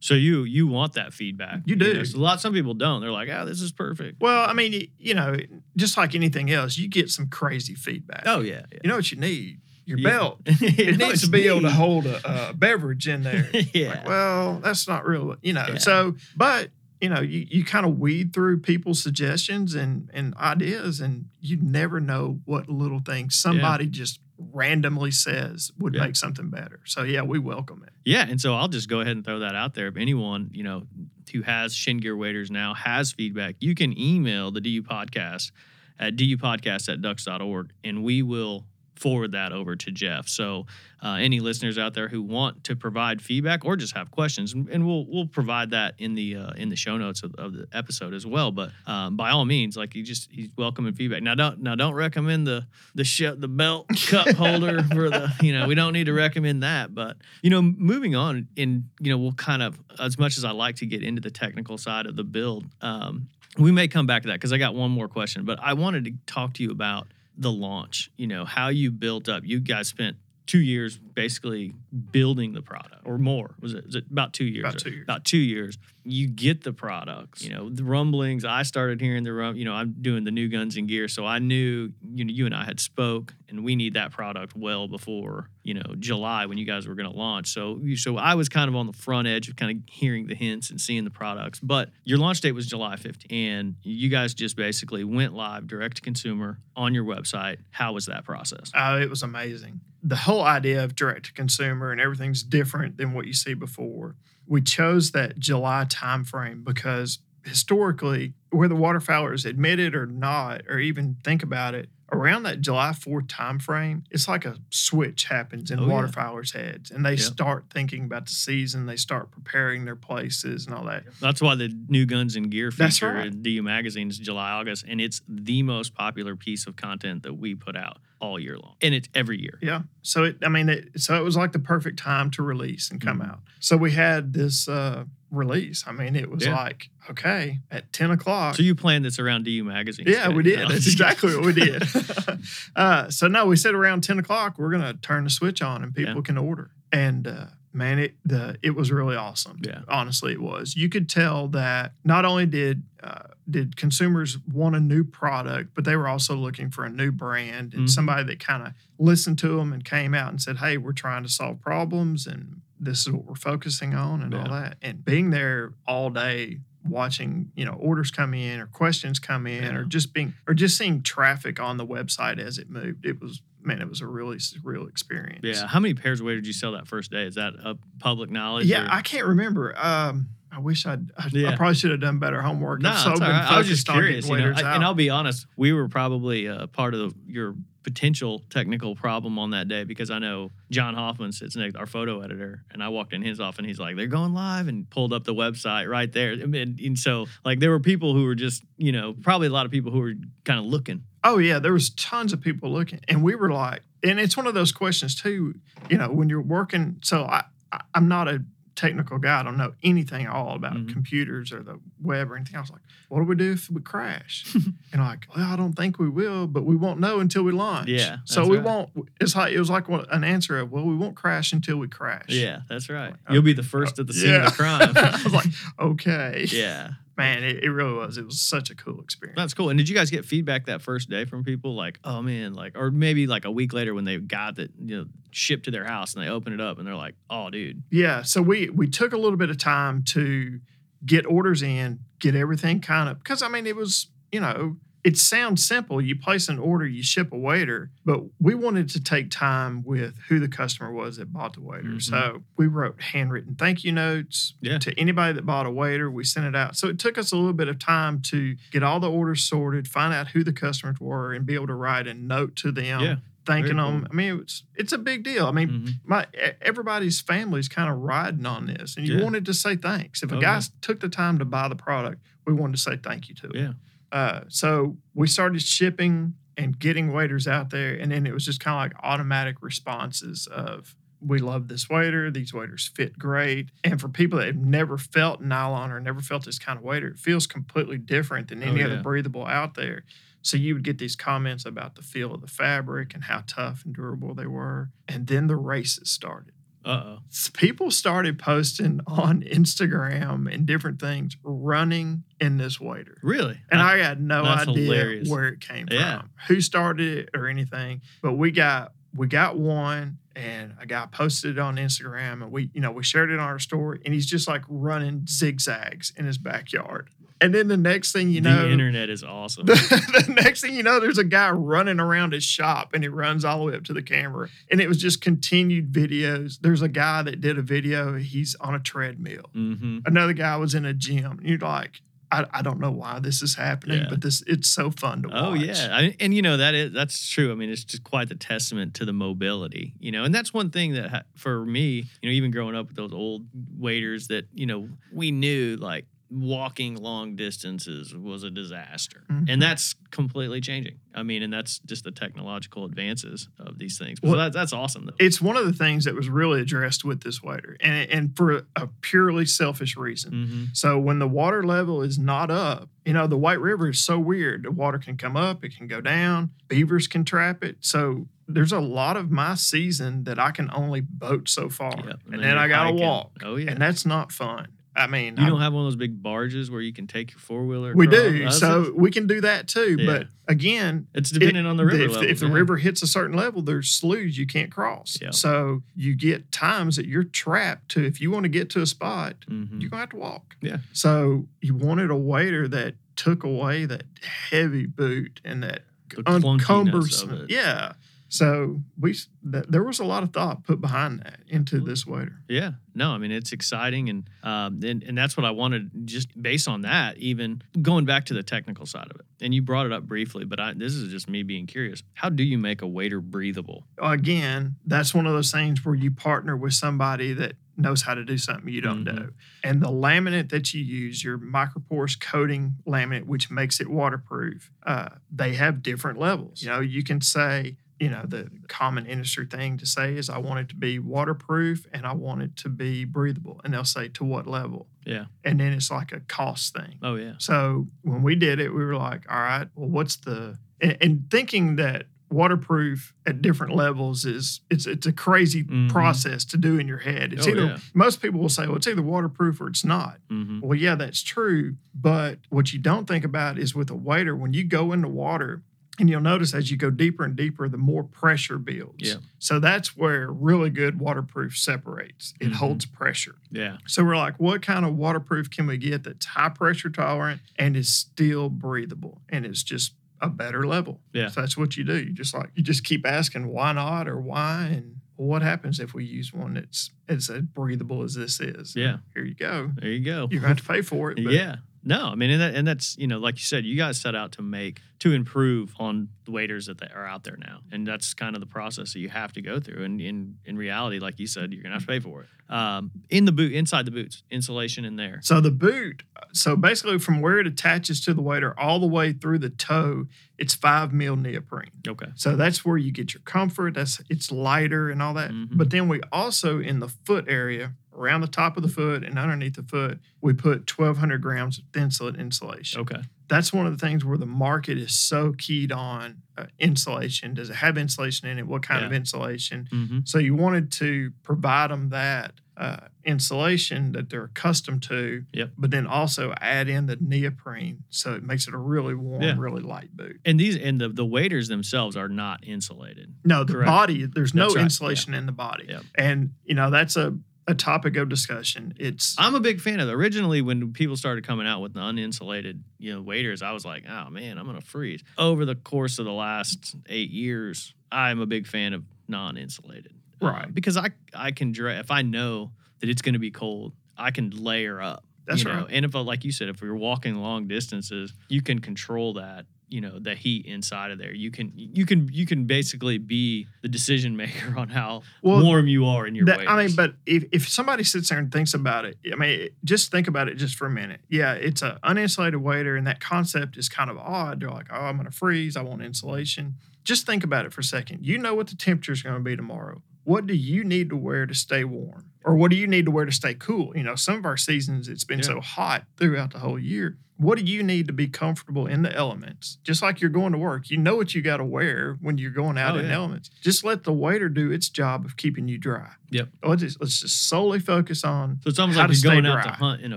[0.00, 1.60] So you you want that feedback.
[1.66, 1.94] You do.
[1.94, 3.00] know, so a lot some people don't.
[3.02, 4.20] They're like, oh, this is perfect.
[4.20, 5.36] Well, I mean, you know,
[5.76, 8.22] just like anything else, you get some crazy feedback.
[8.26, 8.62] Oh yeah.
[8.72, 8.78] yeah.
[8.82, 9.60] You know what you need?
[9.84, 10.08] Your Yeah.
[10.10, 10.40] belt.
[10.46, 13.50] it It needs to be able to hold a, a beverage in there.
[13.74, 13.88] yeah.
[13.90, 15.66] Like, well, that's not real, you know.
[15.68, 15.78] Yeah.
[15.78, 21.00] So, but you know, you, you kind of weed through people's suggestions and and ideas,
[21.00, 24.20] and you never know what little thing somebody just
[24.52, 26.04] randomly says would Yeah.
[26.04, 26.80] make something better.
[26.86, 27.92] So yeah, we welcome it.
[28.04, 29.86] Yeah, and so I'll just go ahead and throw that out there.
[29.88, 30.86] If anyone, you know,
[31.32, 35.52] who has Chêne Gear waders now has feedback, you can email the DU podcast
[35.98, 38.64] at dupodcast at ducks.org and we will
[39.00, 40.28] forward that over to Jeff.
[40.28, 40.66] So
[41.02, 44.86] uh, any listeners out there who want to provide feedback or just have questions, and
[44.86, 48.12] we'll we'll provide that in the uh, in the show notes of, of the episode
[48.12, 48.52] as well.
[48.52, 51.22] But um, by all means, like you just he's welcoming feedback.
[51.22, 55.58] Now don't now don't recommend the the sh- the belt cup holder for the you
[55.58, 56.94] know we don't need to recommend that.
[56.94, 60.50] But you know moving on, and you know we'll kind of as much as I
[60.50, 62.66] like to get into the technical side of the build.
[62.82, 65.72] Um, we may come back to that because I got one more question, but I
[65.72, 68.10] wanted to talk to you about the launch.
[68.16, 69.42] You know how you built up.
[69.44, 70.16] You guys spent
[70.46, 71.72] two years basically
[72.10, 73.54] building the product, or more.
[73.60, 73.86] Was it?
[73.86, 74.64] Was it about two years?
[74.64, 75.04] About two years.
[75.04, 75.78] About two years.
[76.10, 77.42] You get the products.
[77.42, 78.44] You know the rumblings.
[78.44, 79.56] I started hearing the rum.
[79.56, 82.46] You know I'm doing the new guns and gear, so I knew you know you
[82.46, 86.58] and I had spoke, and we need that product well before you know July when
[86.58, 87.48] you guys were going to launch.
[87.48, 90.34] So so I was kind of on the front edge of kind of hearing the
[90.34, 91.60] hints and seeing the products.
[91.60, 95.96] But your launch date was July 15th, and you guys just basically went live direct
[95.96, 97.58] to consumer on your website.
[97.70, 98.70] How was that process?
[98.74, 99.80] Oh, it was amazing.
[100.02, 104.16] The whole idea of direct to consumer and everything's different than what you see before.
[104.50, 111.16] We chose that July timeframe because historically, whether waterfowlers admit it or not, or even
[111.22, 115.86] think about it, around that July 4th timeframe, it's like a switch happens in Oh,
[115.86, 115.92] yeah.
[115.92, 116.90] waterfowlers' heads.
[116.90, 117.18] And they Yeah.
[117.24, 121.04] start thinking about the season, they start preparing their places and all that.
[121.20, 123.28] That's why the new guns and gear feature right.
[123.28, 127.34] in DU Magazine is July, August, and it's the most popular piece of content that
[127.34, 129.58] we put out all year long, and it's every year.
[129.62, 129.82] Yeah.
[130.02, 133.00] So it, I mean, it, so it was like the perfect time to release and
[133.00, 133.30] come Mhm.
[133.30, 133.40] out.
[133.60, 135.84] So we had this uh, release.
[135.86, 136.54] I mean, it was Yeah.
[136.56, 138.56] like, okay, at 10 o'clock.
[138.56, 140.06] So you planned this around DU Magazine?
[140.08, 140.58] yeah, we did.
[140.60, 141.82] No, That's exactly what we did.
[142.76, 145.82] uh, so no, we said around 10 o'clock, we're going to turn the switch on
[145.82, 146.20] and people Yeah.
[146.22, 146.70] can order.
[146.92, 149.58] And, uh, man, it the it was really awesome.
[149.62, 149.82] Yeah.
[149.88, 150.76] honestly, it was.
[150.76, 155.84] You could tell that not only did uh, did consumers want a new product, but
[155.84, 157.90] they were also looking for a new brand and Mhm.
[157.90, 161.22] somebody that kind of listened to them and came out and said, "Hey, we're trying
[161.22, 165.30] to solve problems, and this is what we're focusing on, and all that." And being
[165.30, 169.74] there all day, watching you know orders come in or questions come in, Yeah.
[169.76, 173.42] or just being or just seeing traffic on the website as it moved, it was
[173.62, 175.40] man, it was a really real experience.
[175.42, 175.66] Yeah.
[175.66, 177.24] How many pairs of waders did you sell that first day?
[177.24, 178.66] Is that a public knowledge?
[178.66, 179.74] Yeah, or- I can't remember.
[179.78, 181.10] Um, I wish I'd.
[181.16, 181.50] I, Yeah.
[181.50, 182.80] I probably should have done better homework.
[182.82, 183.22] No, so right.
[183.22, 184.84] I was just curious, you know, I- and.
[184.84, 189.50] I'll be honest, we were probably uh, part of the, your potential technical problem on
[189.50, 193.12] that day because I know John Hoffman sits next our photo editor, and I walked
[193.12, 196.12] in his office and he's like, "They're going live," and pulled up the website right
[196.12, 196.36] there.
[196.46, 199.66] Mean, and so like there were people who were just, you know, probably a lot
[199.66, 201.04] of people who were kind of looking.
[201.24, 204.46] Oh yeah, there was tons of people looking, and we were like, and it's one
[204.46, 205.54] of those questions too.
[205.88, 208.42] You know, when you're working, so I, I I'm not a
[208.80, 209.40] technical guy.
[209.40, 210.92] I don't know anything at all about Mhm.
[210.92, 212.56] computers or the web or anything.
[212.56, 214.44] I was like, what do we do if we crash?
[214.92, 217.88] and like, well, I don't think we will, but we won't know until we launch.
[217.88, 218.64] Yeah, So we right.
[218.64, 218.90] won't.
[219.20, 222.26] It's like it was like an answer of, well, we won't crash until we crash.
[222.28, 223.10] Yeah, that's right.
[223.10, 224.92] Like, You'll be the first at the scene of the crime.
[224.96, 225.46] I was like,
[225.78, 226.46] okay.
[226.50, 228.18] yeah, Man, it, it really was.
[228.18, 229.36] It was such a cool experience.
[229.36, 229.70] that's cool.
[229.70, 232.76] And did you guys get feedback that first day from people like, oh man, like,
[232.76, 235.84] or maybe like a week later when they got it, you know, shipped to their
[235.84, 238.88] house and they open it up and they're like, oh dude, Yeah, so we we
[238.88, 240.60] took a little bit of time to
[241.04, 245.16] get orders in, get everything kind of because I mean it was you know it
[245.16, 246.00] sounds simple.
[246.00, 250.14] You place an order, you ship a wader, but we wanted to take time with
[250.28, 251.88] who the customer was that bought the wader.
[251.88, 252.02] Mhm.
[252.02, 254.78] So we wrote handwritten thank you notes Yeah.
[254.78, 256.10] to anybody that bought a wader.
[256.10, 256.76] We sent it out.
[256.76, 259.88] So it took us a little bit of time to get all the orders sorted,
[259.88, 263.00] find out who the customers were, and be able to write a note to them.
[263.00, 263.16] Yeah.
[263.46, 264.06] Thanking Very them.
[264.10, 265.46] I mean, it's it's a big deal.
[265.46, 265.94] I mean, Mhm.
[266.04, 266.26] my
[266.60, 269.24] everybody's family's kind of riding on this, and you Yeah.
[269.24, 270.22] wanted to say thanks.
[270.22, 272.96] If a Oh, guy took the time to buy the product, we wanted to say
[272.96, 273.52] thank you to him.
[273.54, 273.72] Yeah.
[274.12, 278.60] Uh, so we started shipping and getting waders out there, and then it was just
[278.60, 282.30] kind of like automatic responses of we love this wader.
[282.30, 283.70] These waders fit great.
[283.84, 287.08] And for people that have never felt nylon or never felt this kind of wader,
[287.08, 290.04] it feels completely different than Oh, any other breathable out there.
[290.42, 293.84] So you would get these comments about the feel of the fabric and how tough
[293.84, 294.90] and durable they were.
[295.06, 296.54] And then the races started.
[296.84, 297.18] Uh oh.
[297.52, 303.18] People started posting on Instagram and different things running in this wader.
[303.22, 303.60] Really?
[303.70, 305.28] And I had no idea hilarious.
[305.28, 306.20] where it came Yeah.
[306.20, 308.00] from, who started it or anything.
[308.22, 312.70] But we got we got one, and a guy posted it on Instagram, and we
[312.72, 316.24] you know we shared it on our story, and he's just like running zigzags in
[316.26, 317.10] his backyard.
[317.40, 319.66] And then the next thing you know, the internet is awesome.
[319.66, 319.72] the,
[320.26, 323.44] the next thing you know, there's a guy running around his shop and he runs
[323.44, 324.48] all the way up to the camera.
[324.70, 326.58] And it was just continued videos.
[326.60, 329.44] There's a guy that did a video, he's on a treadmill.
[329.54, 331.40] hmm Another guy was in a gym.
[331.42, 334.06] You're like, I, I don't know why this is happening, Yeah.
[334.10, 335.36] but this it's so fun to watch.
[335.36, 337.50] Oh yeah, I, and you know that is that's true.
[337.50, 340.22] I mean, it's just quite the testament to the mobility, you know.
[340.22, 343.12] And that's one thing that ha- for me, you know, even growing up with those
[343.12, 349.46] old waders, that you know we knew like walking long distances was a disaster, Mhm.
[349.48, 351.00] and that's completely changing.
[351.12, 354.20] I mean, and that's just the technological advances of these things.
[354.22, 355.06] So Well, that, that's awesome.
[355.06, 355.14] Though.
[355.18, 358.64] It's one of the things that was really addressed with this wader, and, and for
[358.76, 360.32] a purely selfish reason.
[360.32, 363.98] hmm So when the water level is not up, you know, the White River is
[363.98, 364.62] so weird.
[364.62, 367.78] The water can come up, it can go down, beavers can trap it.
[367.80, 371.92] So there's a lot of my season that I can only boat so far.
[372.04, 372.20] Yep.
[372.32, 373.32] And, then I got to walk.
[373.42, 373.70] Oh yeah.
[373.72, 374.68] And that's not fun.
[374.96, 377.30] I mean, you I- don't have one of those big barges where you can take
[377.30, 377.94] your four wheeler.
[377.94, 378.32] we do.
[378.38, 379.96] That's- So we can do that too.
[379.98, 380.06] Yeah.
[380.06, 382.28] But again, it's depending on the river if, level.
[382.28, 385.16] if the river hits a certain level, there's sloughs you can't cross.
[385.22, 385.30] Yeah.
[385.30, 388.86] So you get times that you're trapped to, if you want to get to a
[388.86, 390.56] spot, hmm you're going to have to walk.
[390.60, 390.78] Yeah.
[390.92, 394.02] So you wanted a wader that took away that
[394.50, 397.46] heavy boot and that The uncumbersome.
[397.48, 397.92] Yeah.
[398.32, 402.36] So we th- there was a lot of thought put behind that into this wader.
[402.48, 405.90] Yeah, no, I mean it's exciting, and um, and, and that's what I wanted.
[406.06, 409.62] Just based on that, even going back to the technical side of it, and you
[409.62, 412.04] brought it up briefly, but I, this is just me being curious.
[412.14, 413.84] How do you make a wader breathable?
[414.00, 418.24] Again, that's one of those things where you partner with somebody that knows how to
[418.24, 419.16] do something you don't Mhm.
[419.16, 419.32] do.
[419.64, 425.08] And the laminate that you use, your microporous coating laminate, which makes it waterproof, uh,
[425.32, 426.62] they have different levels.
[426.62, 430.38] You know, you can say, you know, the common industry thing to say is, I
[430.38, 433.60] want it to be waterproof and I want it to be breathable.
[433.62, 434.86] And they'll say, to what level?
[435.04, 435.26] Yeah.
[435.44, 436.98] And then it's like a cost thing.
[437.02, 437.34] Oh yeah.
[437.38, 441.30] So when we did it, we were like, all right, well, what's the and, and
[441.30, 445.90] thinking that waterproof at different levels is it's it's a crazy Mhm.
[445.90, 447.32] process to do in your head.
[447.34, 447.78] It's Oh, either yeah.
[447.92, 450.18] most people will say, well, it's either waterproof or it's not.
[450.30, 451.76] hmm Well, yeah, that's true.
[451.94, 455.62] But what you don't think about is with a wader, when you go into water,
[456.00, 459.08] and you'll notice as you go deeper and deeper, the more pressure builds.
[459.08, 459.16] Yeah.
[459.38, 462.34] So that's where really good waterproof separates.
[462.40, 462.54] It Mhm.
[462.54, 463.36] holds pressure.
[463.50, 463.76] Yeah.
[463.86, 467.76] So we're like, what kind of waterproof can we get that's high pressure tolerant and
[467.76, 471.00] is still breathable and it's just a better level?
[471.12, 471.28] Yeah.
[471.28, 471.96] So that's what you do.
[471.98, 475.92] You just like you just keep asking why not or why and what happens if
[475.92, 478.74] we use one that's as breathable as this is?
[478.74, 478.98] Yeah.
[479.12, 479.70] Here you go.
[479.76, 480.28] There you go.
[480.30, 481.22] You're going to have to pay for it.
[481.22, 481.56] But yeah.
[481.82, 484.14] No, I mean, and, that, and that's you know, like you said, you guys set
[484.14, 487.86] out to make to improve on the waders that they are out there now, and
[487.86, 489.82] that's kind of the process that you have to go through.
[489.84, 492.28] And in in reality, like you said, you're gonna have to pay for it.
[492.54, 495.20] Um, in the boot, inside the boots, insulation in there.
[495.22, 499.12] So the boot, so basically from where it attaches to the wader all the way
[499.12, 501.70] through the toe, it's five mil neoprene.
[501.86, 502.08] Okay.
[502.16, 503.74] So that's where you get your comfort.
[503.74, 505.30] That's it's lighter and all that.
[505.30, 505.48] Mhm.
[505.52, 509.18] But then we also in the foot area, around the top of the foot and
[509.18, 512.80] underneath the foot, we put 1,200 grams of thinsulate insulation.
[512.80, 513.00] Okay.
[513.28, 517.34] That's one of the things where the market is so keyed on uh, insulation.
[517.34, 518.46] Does it have insulation in it?
[518.46, 519.68] What kind of insulation?
[519.72, 519.98] Mm-hmm.
[520.04, 525.52] So you wanted to provide them that uh, insulation that they're accustomed to, Yep.
[525.56, 529.34] but then also add in the neoprene so it makes it a really warm, Yeah.
[529.38, 530.20] really light boot.
[530.24, 533.14] And these and the the waders themselves are not insulated.
[533.24, 533.66] No, the Correct.
[533.66, 535.66] body, there's no right, insulation in the body.
[535.68, 535.82] Yep.
[535.96, 537.16] And, you know, that's a
[537.50, 538.74] a topic of discussion.
[538.78, 539.92] It's I'm a big fan of it.
[539.92, 543.84] Originally, when people started coming out with the uninsulated, you know, waders, I was like,
[543.88, 545.02] oh man, I'm gonna freeze.
[545.18, 549.92] Over the course of the last eight years, I'm a big fan of non-insulated,
[550.22, 550.54] Uh, Right.
[550.54, 554.30] because I I can dre- if I know that it's gonna be cold, I can
[554.30, 555.04] layer up.
[555.26, 555.60] That's you know?
[555.62, 555.66] right.
[555.70, 559.46] And if, uh, like you said, if you're walking long distances, you can control that.
[559.70, 561.14] You know the heat inside of there.
[561.14, 565.68] You can you can you can basically be the decision maker on how Well, warm
[565.68, 568.52] you are in your That- I mean, but if, if somebody sits there and thinks
[568.52, 571.00] about it, I mean, just think about it just for a minute.
[571.08, 574.40] Yeah, it's an uninsulated wader, and that concept is kind of odd.
[574.40, 575.56] They're like, oh, I'm going to freeze.
[575.56, 576.56] I want insulation.
[576.82, 578.04] Just think about it for a second.
[578.04, 579.82] You know what the temperature is going to be tomorrow.
[580.04, 582.09] What do you need to wear to stay warm?
[582.24, 583.72] Or what do you need to wear to stay cool?
[583.76, 585.24] You know, some of our seasons, it's been Yeah.
[585.26, 586.98] so hot throughout the whole year.
[587.16, 589.58] What do you need to be comfortable in the elements?
[589.62, 592.30] Just like you're going to work, you know what you got to wear when you're
[592.30, 592.94] going out Oh, in yeah.
[592.94, 593.28] elements.
[593.42, 595.90] Just let the wader do its job of keeping you dry.
[596.10, 596.28] Yep.
[596.42, 599.50] Let's just, let's just solely focus on So it's almost like you're going out to
[599.50, 599.96] hunt in a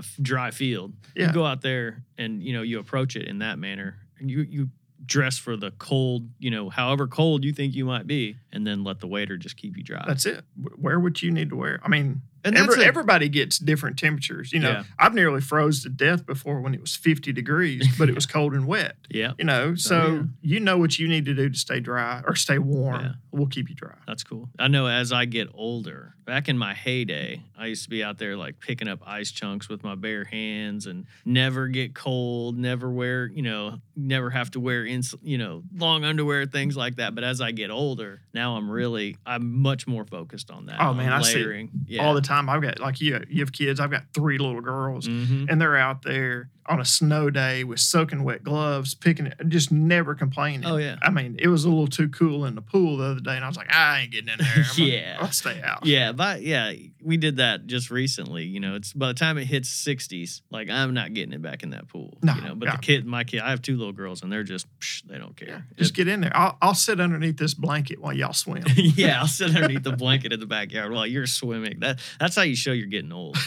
[0.00, 0.92] f- dry field.
[1.16, 1.28] Yeah.
[1.28, 4.42] You go out there and you know you approach it in that manner, and you
[4.42, 4.68] you
[5.04, 8.84] dress for the cold, you know, however cold you think you might be, and then
[8.84, 10.04] let the wader just keep you dry.
[10.06, 10.44] that's it.
[10.78, 11.80] Wear what you need to wear.
[11.82, 14.52] I mean, and every, a- everybody gets different temperatures.
[14.52, 14.82] You know, Yeah.
[14.98, 18.52] I've nearly froze to death before when it was 50 degrees, but it was cold
[18.54, 18.96] and wet.
[19.10, 20.22] yeah, You know, oh, so Oh, yeah.
[20.42, 23.00] you know what you need to do to stay dry or stay warm.
[23.02, 23.12] Yeah.
[23.32, 23.94] We'll keep you dry.
[24.06, 24.48] that's cool.
[24.58, 28.18] I know as I get older, back in my heyday, I used to be out
[28.18, 32.88] there like picking up ice chunks with my bare hands and never get cold, never
[32.90, 37.14] wear, you know, never have to wear ins, you know, long underwear, things like that.
[37.16, 40.80] But as I get older, now I'm really, I'm much more focused on that.
[40.80, 41.68] Oh, man, I see.
[41.86, 42.04] Yeah.
[42.06, 42.33] All the time.
[42.48, 43.80] I've got, like, you, you have kids.
[43.80, 45.06] I've got three little girls.
[45.08, 45.46] Mhm.
[45.50, 49.70] and they're out there on a snow day with soaking wet gloves, picking it, just
[49.70, 50.64] never complaining.
[50.66, 50.96] Oh, yeah.
[51.02, 53.44] I mean, it was a little too cool in the pool the other day, and
[53.44, 54.64] I was like, I ain't getting in there.
[54.76, 55.18] Yeah.
[55.20, 55.84] I'll stay out.
[55.86, 58.44] Yeah, but yeah, we did that just recently.
[58.44, 61.62] You know, it's by the time it hits sixties, like I'm not getting it back
[61.62, 62.18] in that pool.
[62.22, 62.76] No, you know, but yeah.
[62.76, 65.38] the kid, my kid, I have two little girls, and they're just psh, they don't
[65.40, 65.66] Yeah, care.
[65.76, 66.34] just It- get in there.
[66.36, 68.64] I'll, I'll sit underneath this blanket while y'all swim.
[68.76, 71.80] yeah, I'll sit underneath the blanket in the backyard while you're swimming.
[71.80, 73.36] That that's how you show you're getting old.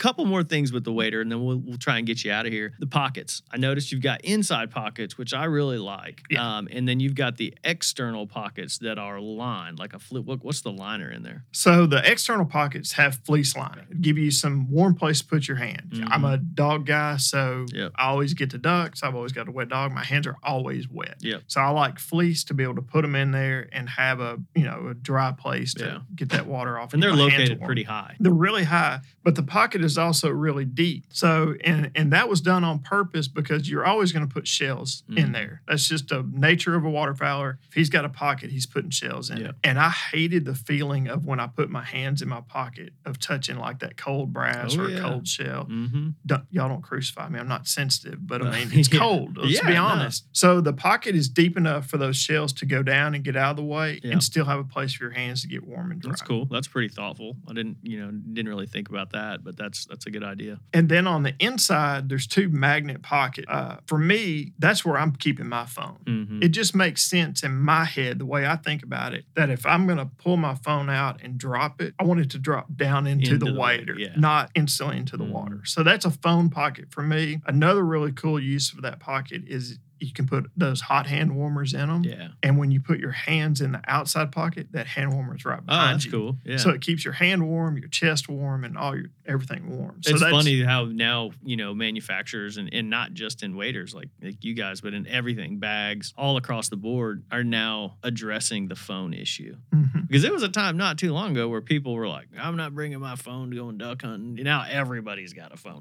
[0.00, 2.46] couple more things with the wader, and then we'll, we'll try and get you out
[2.46, 2.72] of here.
[2.80, 3.42] The pockets.
[3.52, 6.22] I noticed you've got inside pockets, which I really like.
[6.30, 6.56] Yeah.
[6.56, 10.24] Um, and then you've got the external pockets that are lined, like a flip.
[10.24, 11.44] What, what's the liner in there?
[11.52, 15.58] So the external pockets have fleece lining, give you some warm place to put your
[15.58, 15.90] hand.
[15.94, 16.08] Mhm.
[16.10, 17.92] I'm a dog guy, so Yep.
[17.96, 19.02] I always get the ducks.
[19.02, 19.92] I've always got a wet dog.
[19.92, 21.16] My hands are always wet.
[21.20, 21.42] Yep.
[21.46, 24.38] So I like fleece to be able to put them in there and have a
[24.54, 25.98] you know a dry place to Yeah.
[26.14, 26.94] get that water off.
[26.94, 28.16] And they're my hands located pretty high.
[28.18, 31.04] They're really high, but the pocket is also really deep.
[31.10, 35.02] So, and and that was done on purpose because you're always going to put shells
[35.08, 35.32] in Mhm.
[35.32, 35.62] there.
[35.68, 37.56] That's just the nature of a waterfowler.
[37.68, 39.52] If he's got a pocket, he's putting shells in Yeah.
[39.64, 43.18] And I hated the feeling of when I put my hands in my pocket of
[43.18, 44.98] touching like that cold brass Oh, or yeah.
[44.98, 45.66] a cold shell.
[45.66, 46.10] Mm-hmm.
[46.26, 47.38] Don't, y'all don't crucify me.
[47.38, 48.98] I'm not sensitive, but I mean it's Yeah.
[49.00, 49.36] cold.
[49.36, 49.84] Let's Yeah, be no.
[49.84, 50.26] honest.
[50.32, 53.50] So the pocket is deep enough for those shells to go down and get out
[53.52, 56.00] of the way, and still have a place for your hands to get warm and
[56.00, 56.10] dry.
[56.10, 56.46] That's cool.
[56.46, 57.36] That's pretty thoughtful.
[57.48, 60.60] I didn't, you know, didn't really think about that, but that's that's a good idea.
[60.72, 63.46] And then on the inside, there's two magnet pockets.
[63.48, 65.98] Uh, for me, that's where I'm keeping my phone.
[66.04, 66.42] Mm-hmm.
[66.42, 69.64] It just makes sense in my head, the way I think about it, that if
[69.66, 72.66] I'm going to pull my phone out and drop it, I want it to drop
[72.76, 74.08] down into, Into the, water, yeah.
[74.16, 75.30] not instantly into the Mhm.
[75.32, 75.60] water.
[75.64, 77.40] So that's a phone pocket for me.
[77.46, 81.74] Another really cool use for that pocket is you can put those hot hand warmers
[81.74, 82.02] in them.
[82.04, 82.28] Yeah.
[82.42, 85.58] And when you put your hands in the outside pocket, that hand warmer is right
[85.62, 86.10] Oh, behind that's you.
[86.10, 86.38] cool.
[86.42, 86.56] Yeah.
[86.56, 89.96] So it keeps your hand warm, your chest warm, and all your everything warm.
[90.02, 94.08] So it's funny how now you know manufacturers and, and not just in waders like
[94.22, 98.76] like you guys, but in everything bags all across the board are now addressing the
[98.76, 100.06] phone issue Mhm.
[100.08, 102.74] because there was a time not too long ago where people were like, "I'm not
[102.74, 105.78] bringing my phone to going duck hunting." Now everybody's got a phone.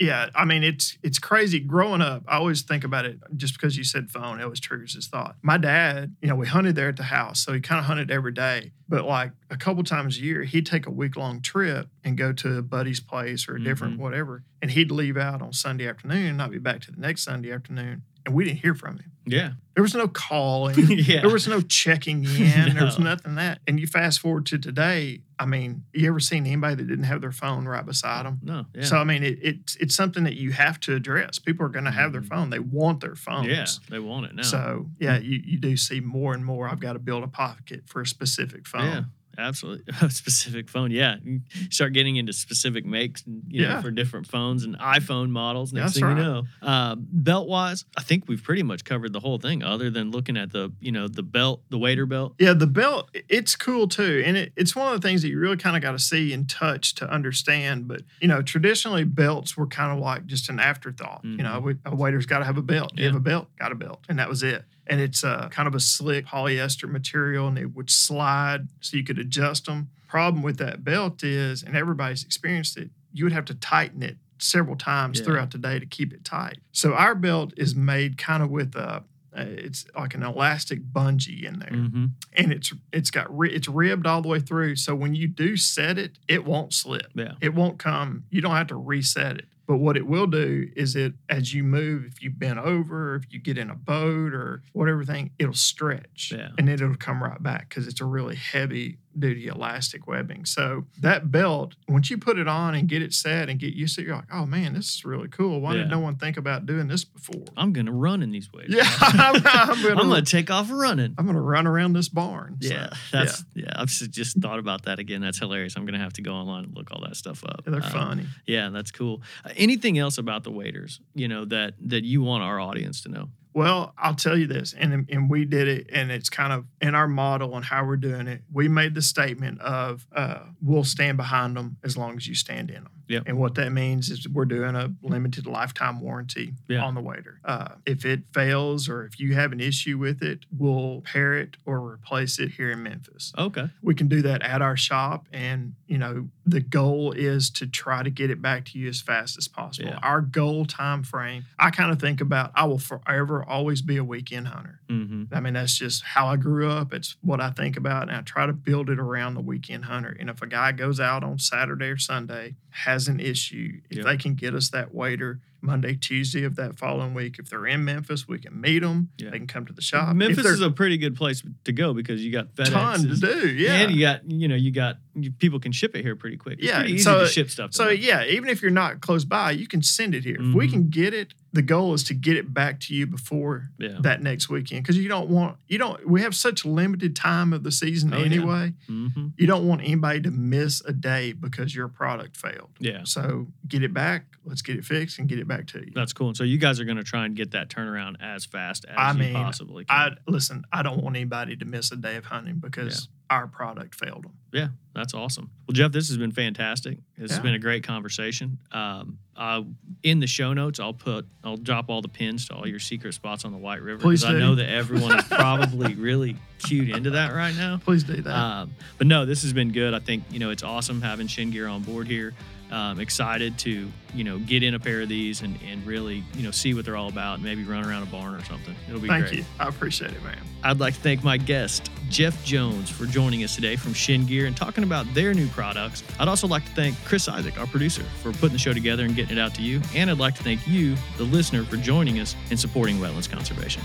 [0.00, 1.60] Yeah, I mean it's it's crazy.
[1.60, 3.18] Growing up, I always think about it.
[3.36, 5.36] Just because you said phone, it always triggers this thought.
[5.42, 8.10] My dad, you know, we hunted there at the house, so he kind of hunted
[8.10, 8.72] every day.
[8.88, 12.32] But like a couple times a year, he'd take a week long trip and go
[12.34, 13.13] to a buddy's place
[13.48, 13.98] or a different Mhm.
[14.00, 17.22] whatever, and he'd leave out on Sunday afternoon and not be back to the next
[17.22, 19.10] Sunday afternoon, and we didn't hear from him.
[19.26, 19.52] Yeah.
[19.74, 20.76] There was no calling.
[20.90, 21.20] yeah.
[21.22, 22.74] There was no checking in.
[22.74, 23.60] There was nothing that.
[23.66, 25.22] And you fast forward to today.
[25.38, 28.38] I mean, you ever seen anybody that didn't have their phone right beside them?
[28.42, 28.66] no.
[28.74, 28.82] Yeah.
[28.84, 31.38] So I mean, it, it's it's something that you have to address.
[31.38, 32.28] People are going to have their Mhm.
[32.28, 33.48] phone; they want their phones.
[33.48, 33.66] yeah.
[33.88, 34.42] They want it now.
[34.42, 36.68] So yeah, you, you do see more and more.
[36.68, 38.84] I've got to build a pocket for a specific phone.
[38.84, 39.02] Yeah.
[39.38, 39.84] Absolutely.
[40.02, 41.16] A specific phone, yeah.
[41.22, 45.72] You start getting into specific makes, and, you know, for different phones and iPhone models.
[45.72, 46.16] Next That's thing right.
[46.16, 49.90] you know, uh, belt wise, I think we've pretty much covered the whole thing, other
[49.90, 52.34] than looking at the you know the belt, the wader belt.
[52.38, 54.22] Yeah, the belt, it's cool too.
[54.24, 56.32] And it, it's one of the things that you really kind of got to see
[56.32, 57.88] and touch to understand.
[57.88, 61.22] But, you know, traditionally belts were kind of like just an afterthought.
[61.24, 62.92] You know, we, a wader's got to have a belt.
[62.96, 63.18] You have Mm-hmm.
[63.18, 64.00] A belt, got a belt.
[64.08, 64.64] And that was it.
[64.86, 69.04] And it's a kind of a slick polyester material and it would slide so you
[69.04, 69.88] could adjust them.
[70.08, 74.16] Problem with that belt is, and everybody's experienced it, you would have to tighten it
[74.38, 75.24] several times Yeah.
[75.24, 76.58] throughout the day to keep it tight.
[76.72, 79.02] So our belt is made kind of with a,
[79.36, 82.04] uh, it's like an elastic bungee in there Mm-hmm.
[82.34, 84.76] and it's it's got ri- it's ribbed all the way through.
[84.76, 87.06] So when you do set it, it won't slip.
[87.14, 87.32] Yeah.
[87.40, 88.24] It won't come.
[88.30, 89.46] You don't have to reset it.
[89.66, 93.32] But what it will do is it as you move, if you bend over, if
[93.32, 96.50] you get in a boat or whatever thing, it'll stretch Yeah.
[96.58, 100.44] and then it'll come right back because it's a really heavy duty elastic webbing.
[100.44, 103.94] So that belt, once you put it on and get it set and get used
[103.96, 105.60] to it, you're like, oh man, this is really cool.
[105.60, 105.82] Why Yeah.
[105.82, 107.44] did no one think about doing this before?
[107.56, 108.66] I'm gonna run in these ways.
[108.70, 111.14] Yeah, I'm, I'm gonna, I'm gonna take off running.
[111.18, 112.58] I'm gonna run around this barn.
[112.60, 113.72] So, Yeah, that's yeah.
[113.76, 115.20] I've just thought about that again.
[115.20, 115.76] That's hilarious.
[115.76, 117.62] I'm gonna have to go online and look all that stuff up.
[117.64, 118.26] they're Um, funny.
[118.46, 119.22] Yeah, that's cool.
[119.44, 123.08] Uh, anything else about the waders, you know, that that you want our audience to
[123.10, 123.28] know?
[123.54, 126.96] Well, I'll tell you this, and and we did it, and it's kind of in
[126.96, 128.42] our model and how we're doing it.
[128.52, 132.68] We made the statement of uh, we'll stand behind them as long as you stand
[132.70, 132.92] in them.
[133.08, 133.24] Yep.
[133.26, 136.82] And what that means is we're doing a limited lifetime warranty Yeah.
[136.84, 137.40] on the wader.
[137.44, 141.56] Uh, if it fails or if you have an issue with it, we'll pair it
[141.66, 143.32] or replace it here in Memphis.
[143.36, 143.68] Okay.
[143.82, 148.02] We can do that at our shop, and you know the goal is to try
[148.02, 149.88] to get it back to you as fast as possible.
[149.90, 149.98] Yeah.
[150.02, 152.52] Our goal time frame, I kind of think about.
[152.54, 154.80] I will forever always be a weekend hunter.
[154.94, 155.34] Mm-hmm.
[155.34, 156.92] I mean, that's just how I grew up.
[156.94, 160.16] It's what I think about, and I try to build it around the weekend hunter.
[160.18, 164.06] And if a guy goes out on Saturday or Sunday, has an issue, if Yep.
[164.06, 167.84] they can get us that waiter Monday, Tuesday of that following week, if they're in
[167.84, 169.08] Memphis, we can meet them.
[169.18, 169.30] Yeah.
[169.30, 170.14] They can come to the shop.
[170.14, 172.70] Memphis is a pretty good place to go because you got FedEx.
[172.70, 173.48] ton to do.
[173.48, 173.74] Yeah.
[173.76, 176.58] And you got, you know, you got you, people can ship it here pretty quick.
[176.58, 177.70] It's Yeah, pretty easy so- to ship stuff.
[177.70, 177.96] to So them.
[178.00, 180.36] yeah, even if you're not close by, you can send it here.
[180.40, 180.70] If we Mhm.
[180.72, 183.98] can get it, the goal is to get it back to you before yeah.
[184.00, 186.04] that next weekend because you don't want you don't.
[186.08, 188.24] We have such limited time of the season Oh, yeah.
[188.24, 188.72] anyway.
[188.88, 192.70] hmm You don't want anybody to miss a day because your product failed.
[192.80, 193.02] Yeah.
[193.04, 194.24] So get it back.
[194.44, 195.92] Let's get it fixed and get it back to you.
[195.94, 196.28] That's cool.
[196.28, 198.94] And so you guys are going to try and get that turnaround as fast as
[198.96, 200.18] I you mean, possibly I can.
[200.26, 200.64] listen.
[200.72, 204.32] I don't want anybody to miss a day of hunting because our product failed them.
[204.52, 205.50] yeah, that's awesome.
[205.66, 206.98] Well, Jeff, this has been fantastic.
[207.16, 208.58] This has been a great conversation.
[208.70, 209.62] Um, uh,
[210.02, 213.14] in the show notes, I'll put, I'll drop all the pins to all your secret
[213.14, 217.10] spots on the White River Please I know that everyone is probably really cued into
[217.10, 217.78] that right now.
[217.82, 218.30] Please do that.
[218.32, 219.94] Um, but no, this has been good.
[219.94, 222.34] I think you know it's awesome having Chêne Gear on board here.
[222.74, 226.42] Um, excited to you know get in a pair of these and, and really you
[226.42, 227.34] know see what they're all about.
[227.34, 228.74] and Maybe run around a barn or something.
[228.88, 229.20] It'll be great.
[229.20, 229.38] Thank great.
[229.38, 229.44] you.
[229.60, 230.38] I appreciate it, man.
[230.64, 234.46] I'd like to thank my guest Jeff Jones for joining us today from Chêne Gear
[234.46, 236.02] and talking about their new products.
[236.18, 239.14] I'd also like to thank Chris Isaac, our producer, for putting the show together and
[239.14, 239.80] getting it out to you.
[239.94, 243.82] And I'd like to thank you, the listener, for joining us and supporting wetlands conservation.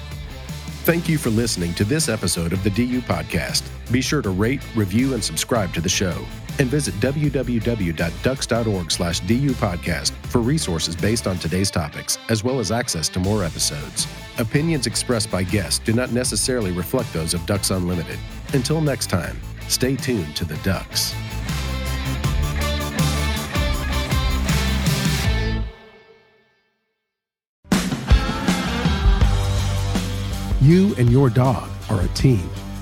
[0.83, 3.69] Thank you for listening to this episode of the DU Podcast.
[3.91, 6.25] Be sure to rate, review, and subscribe to the show.
[6.59, 9.21] And visit www.ducks.org slash
[10.23, 14.07] for resources based on today's topics, as well as access to more episodes.
[14.37, 18.19] Opinions expressed by guests do not necessarily reflect those of Ducks Unlimited.
[18.53, 21.15] Until next time, stay tuned to the Ducks.
[30.61, 32.49] You and your dog are a team.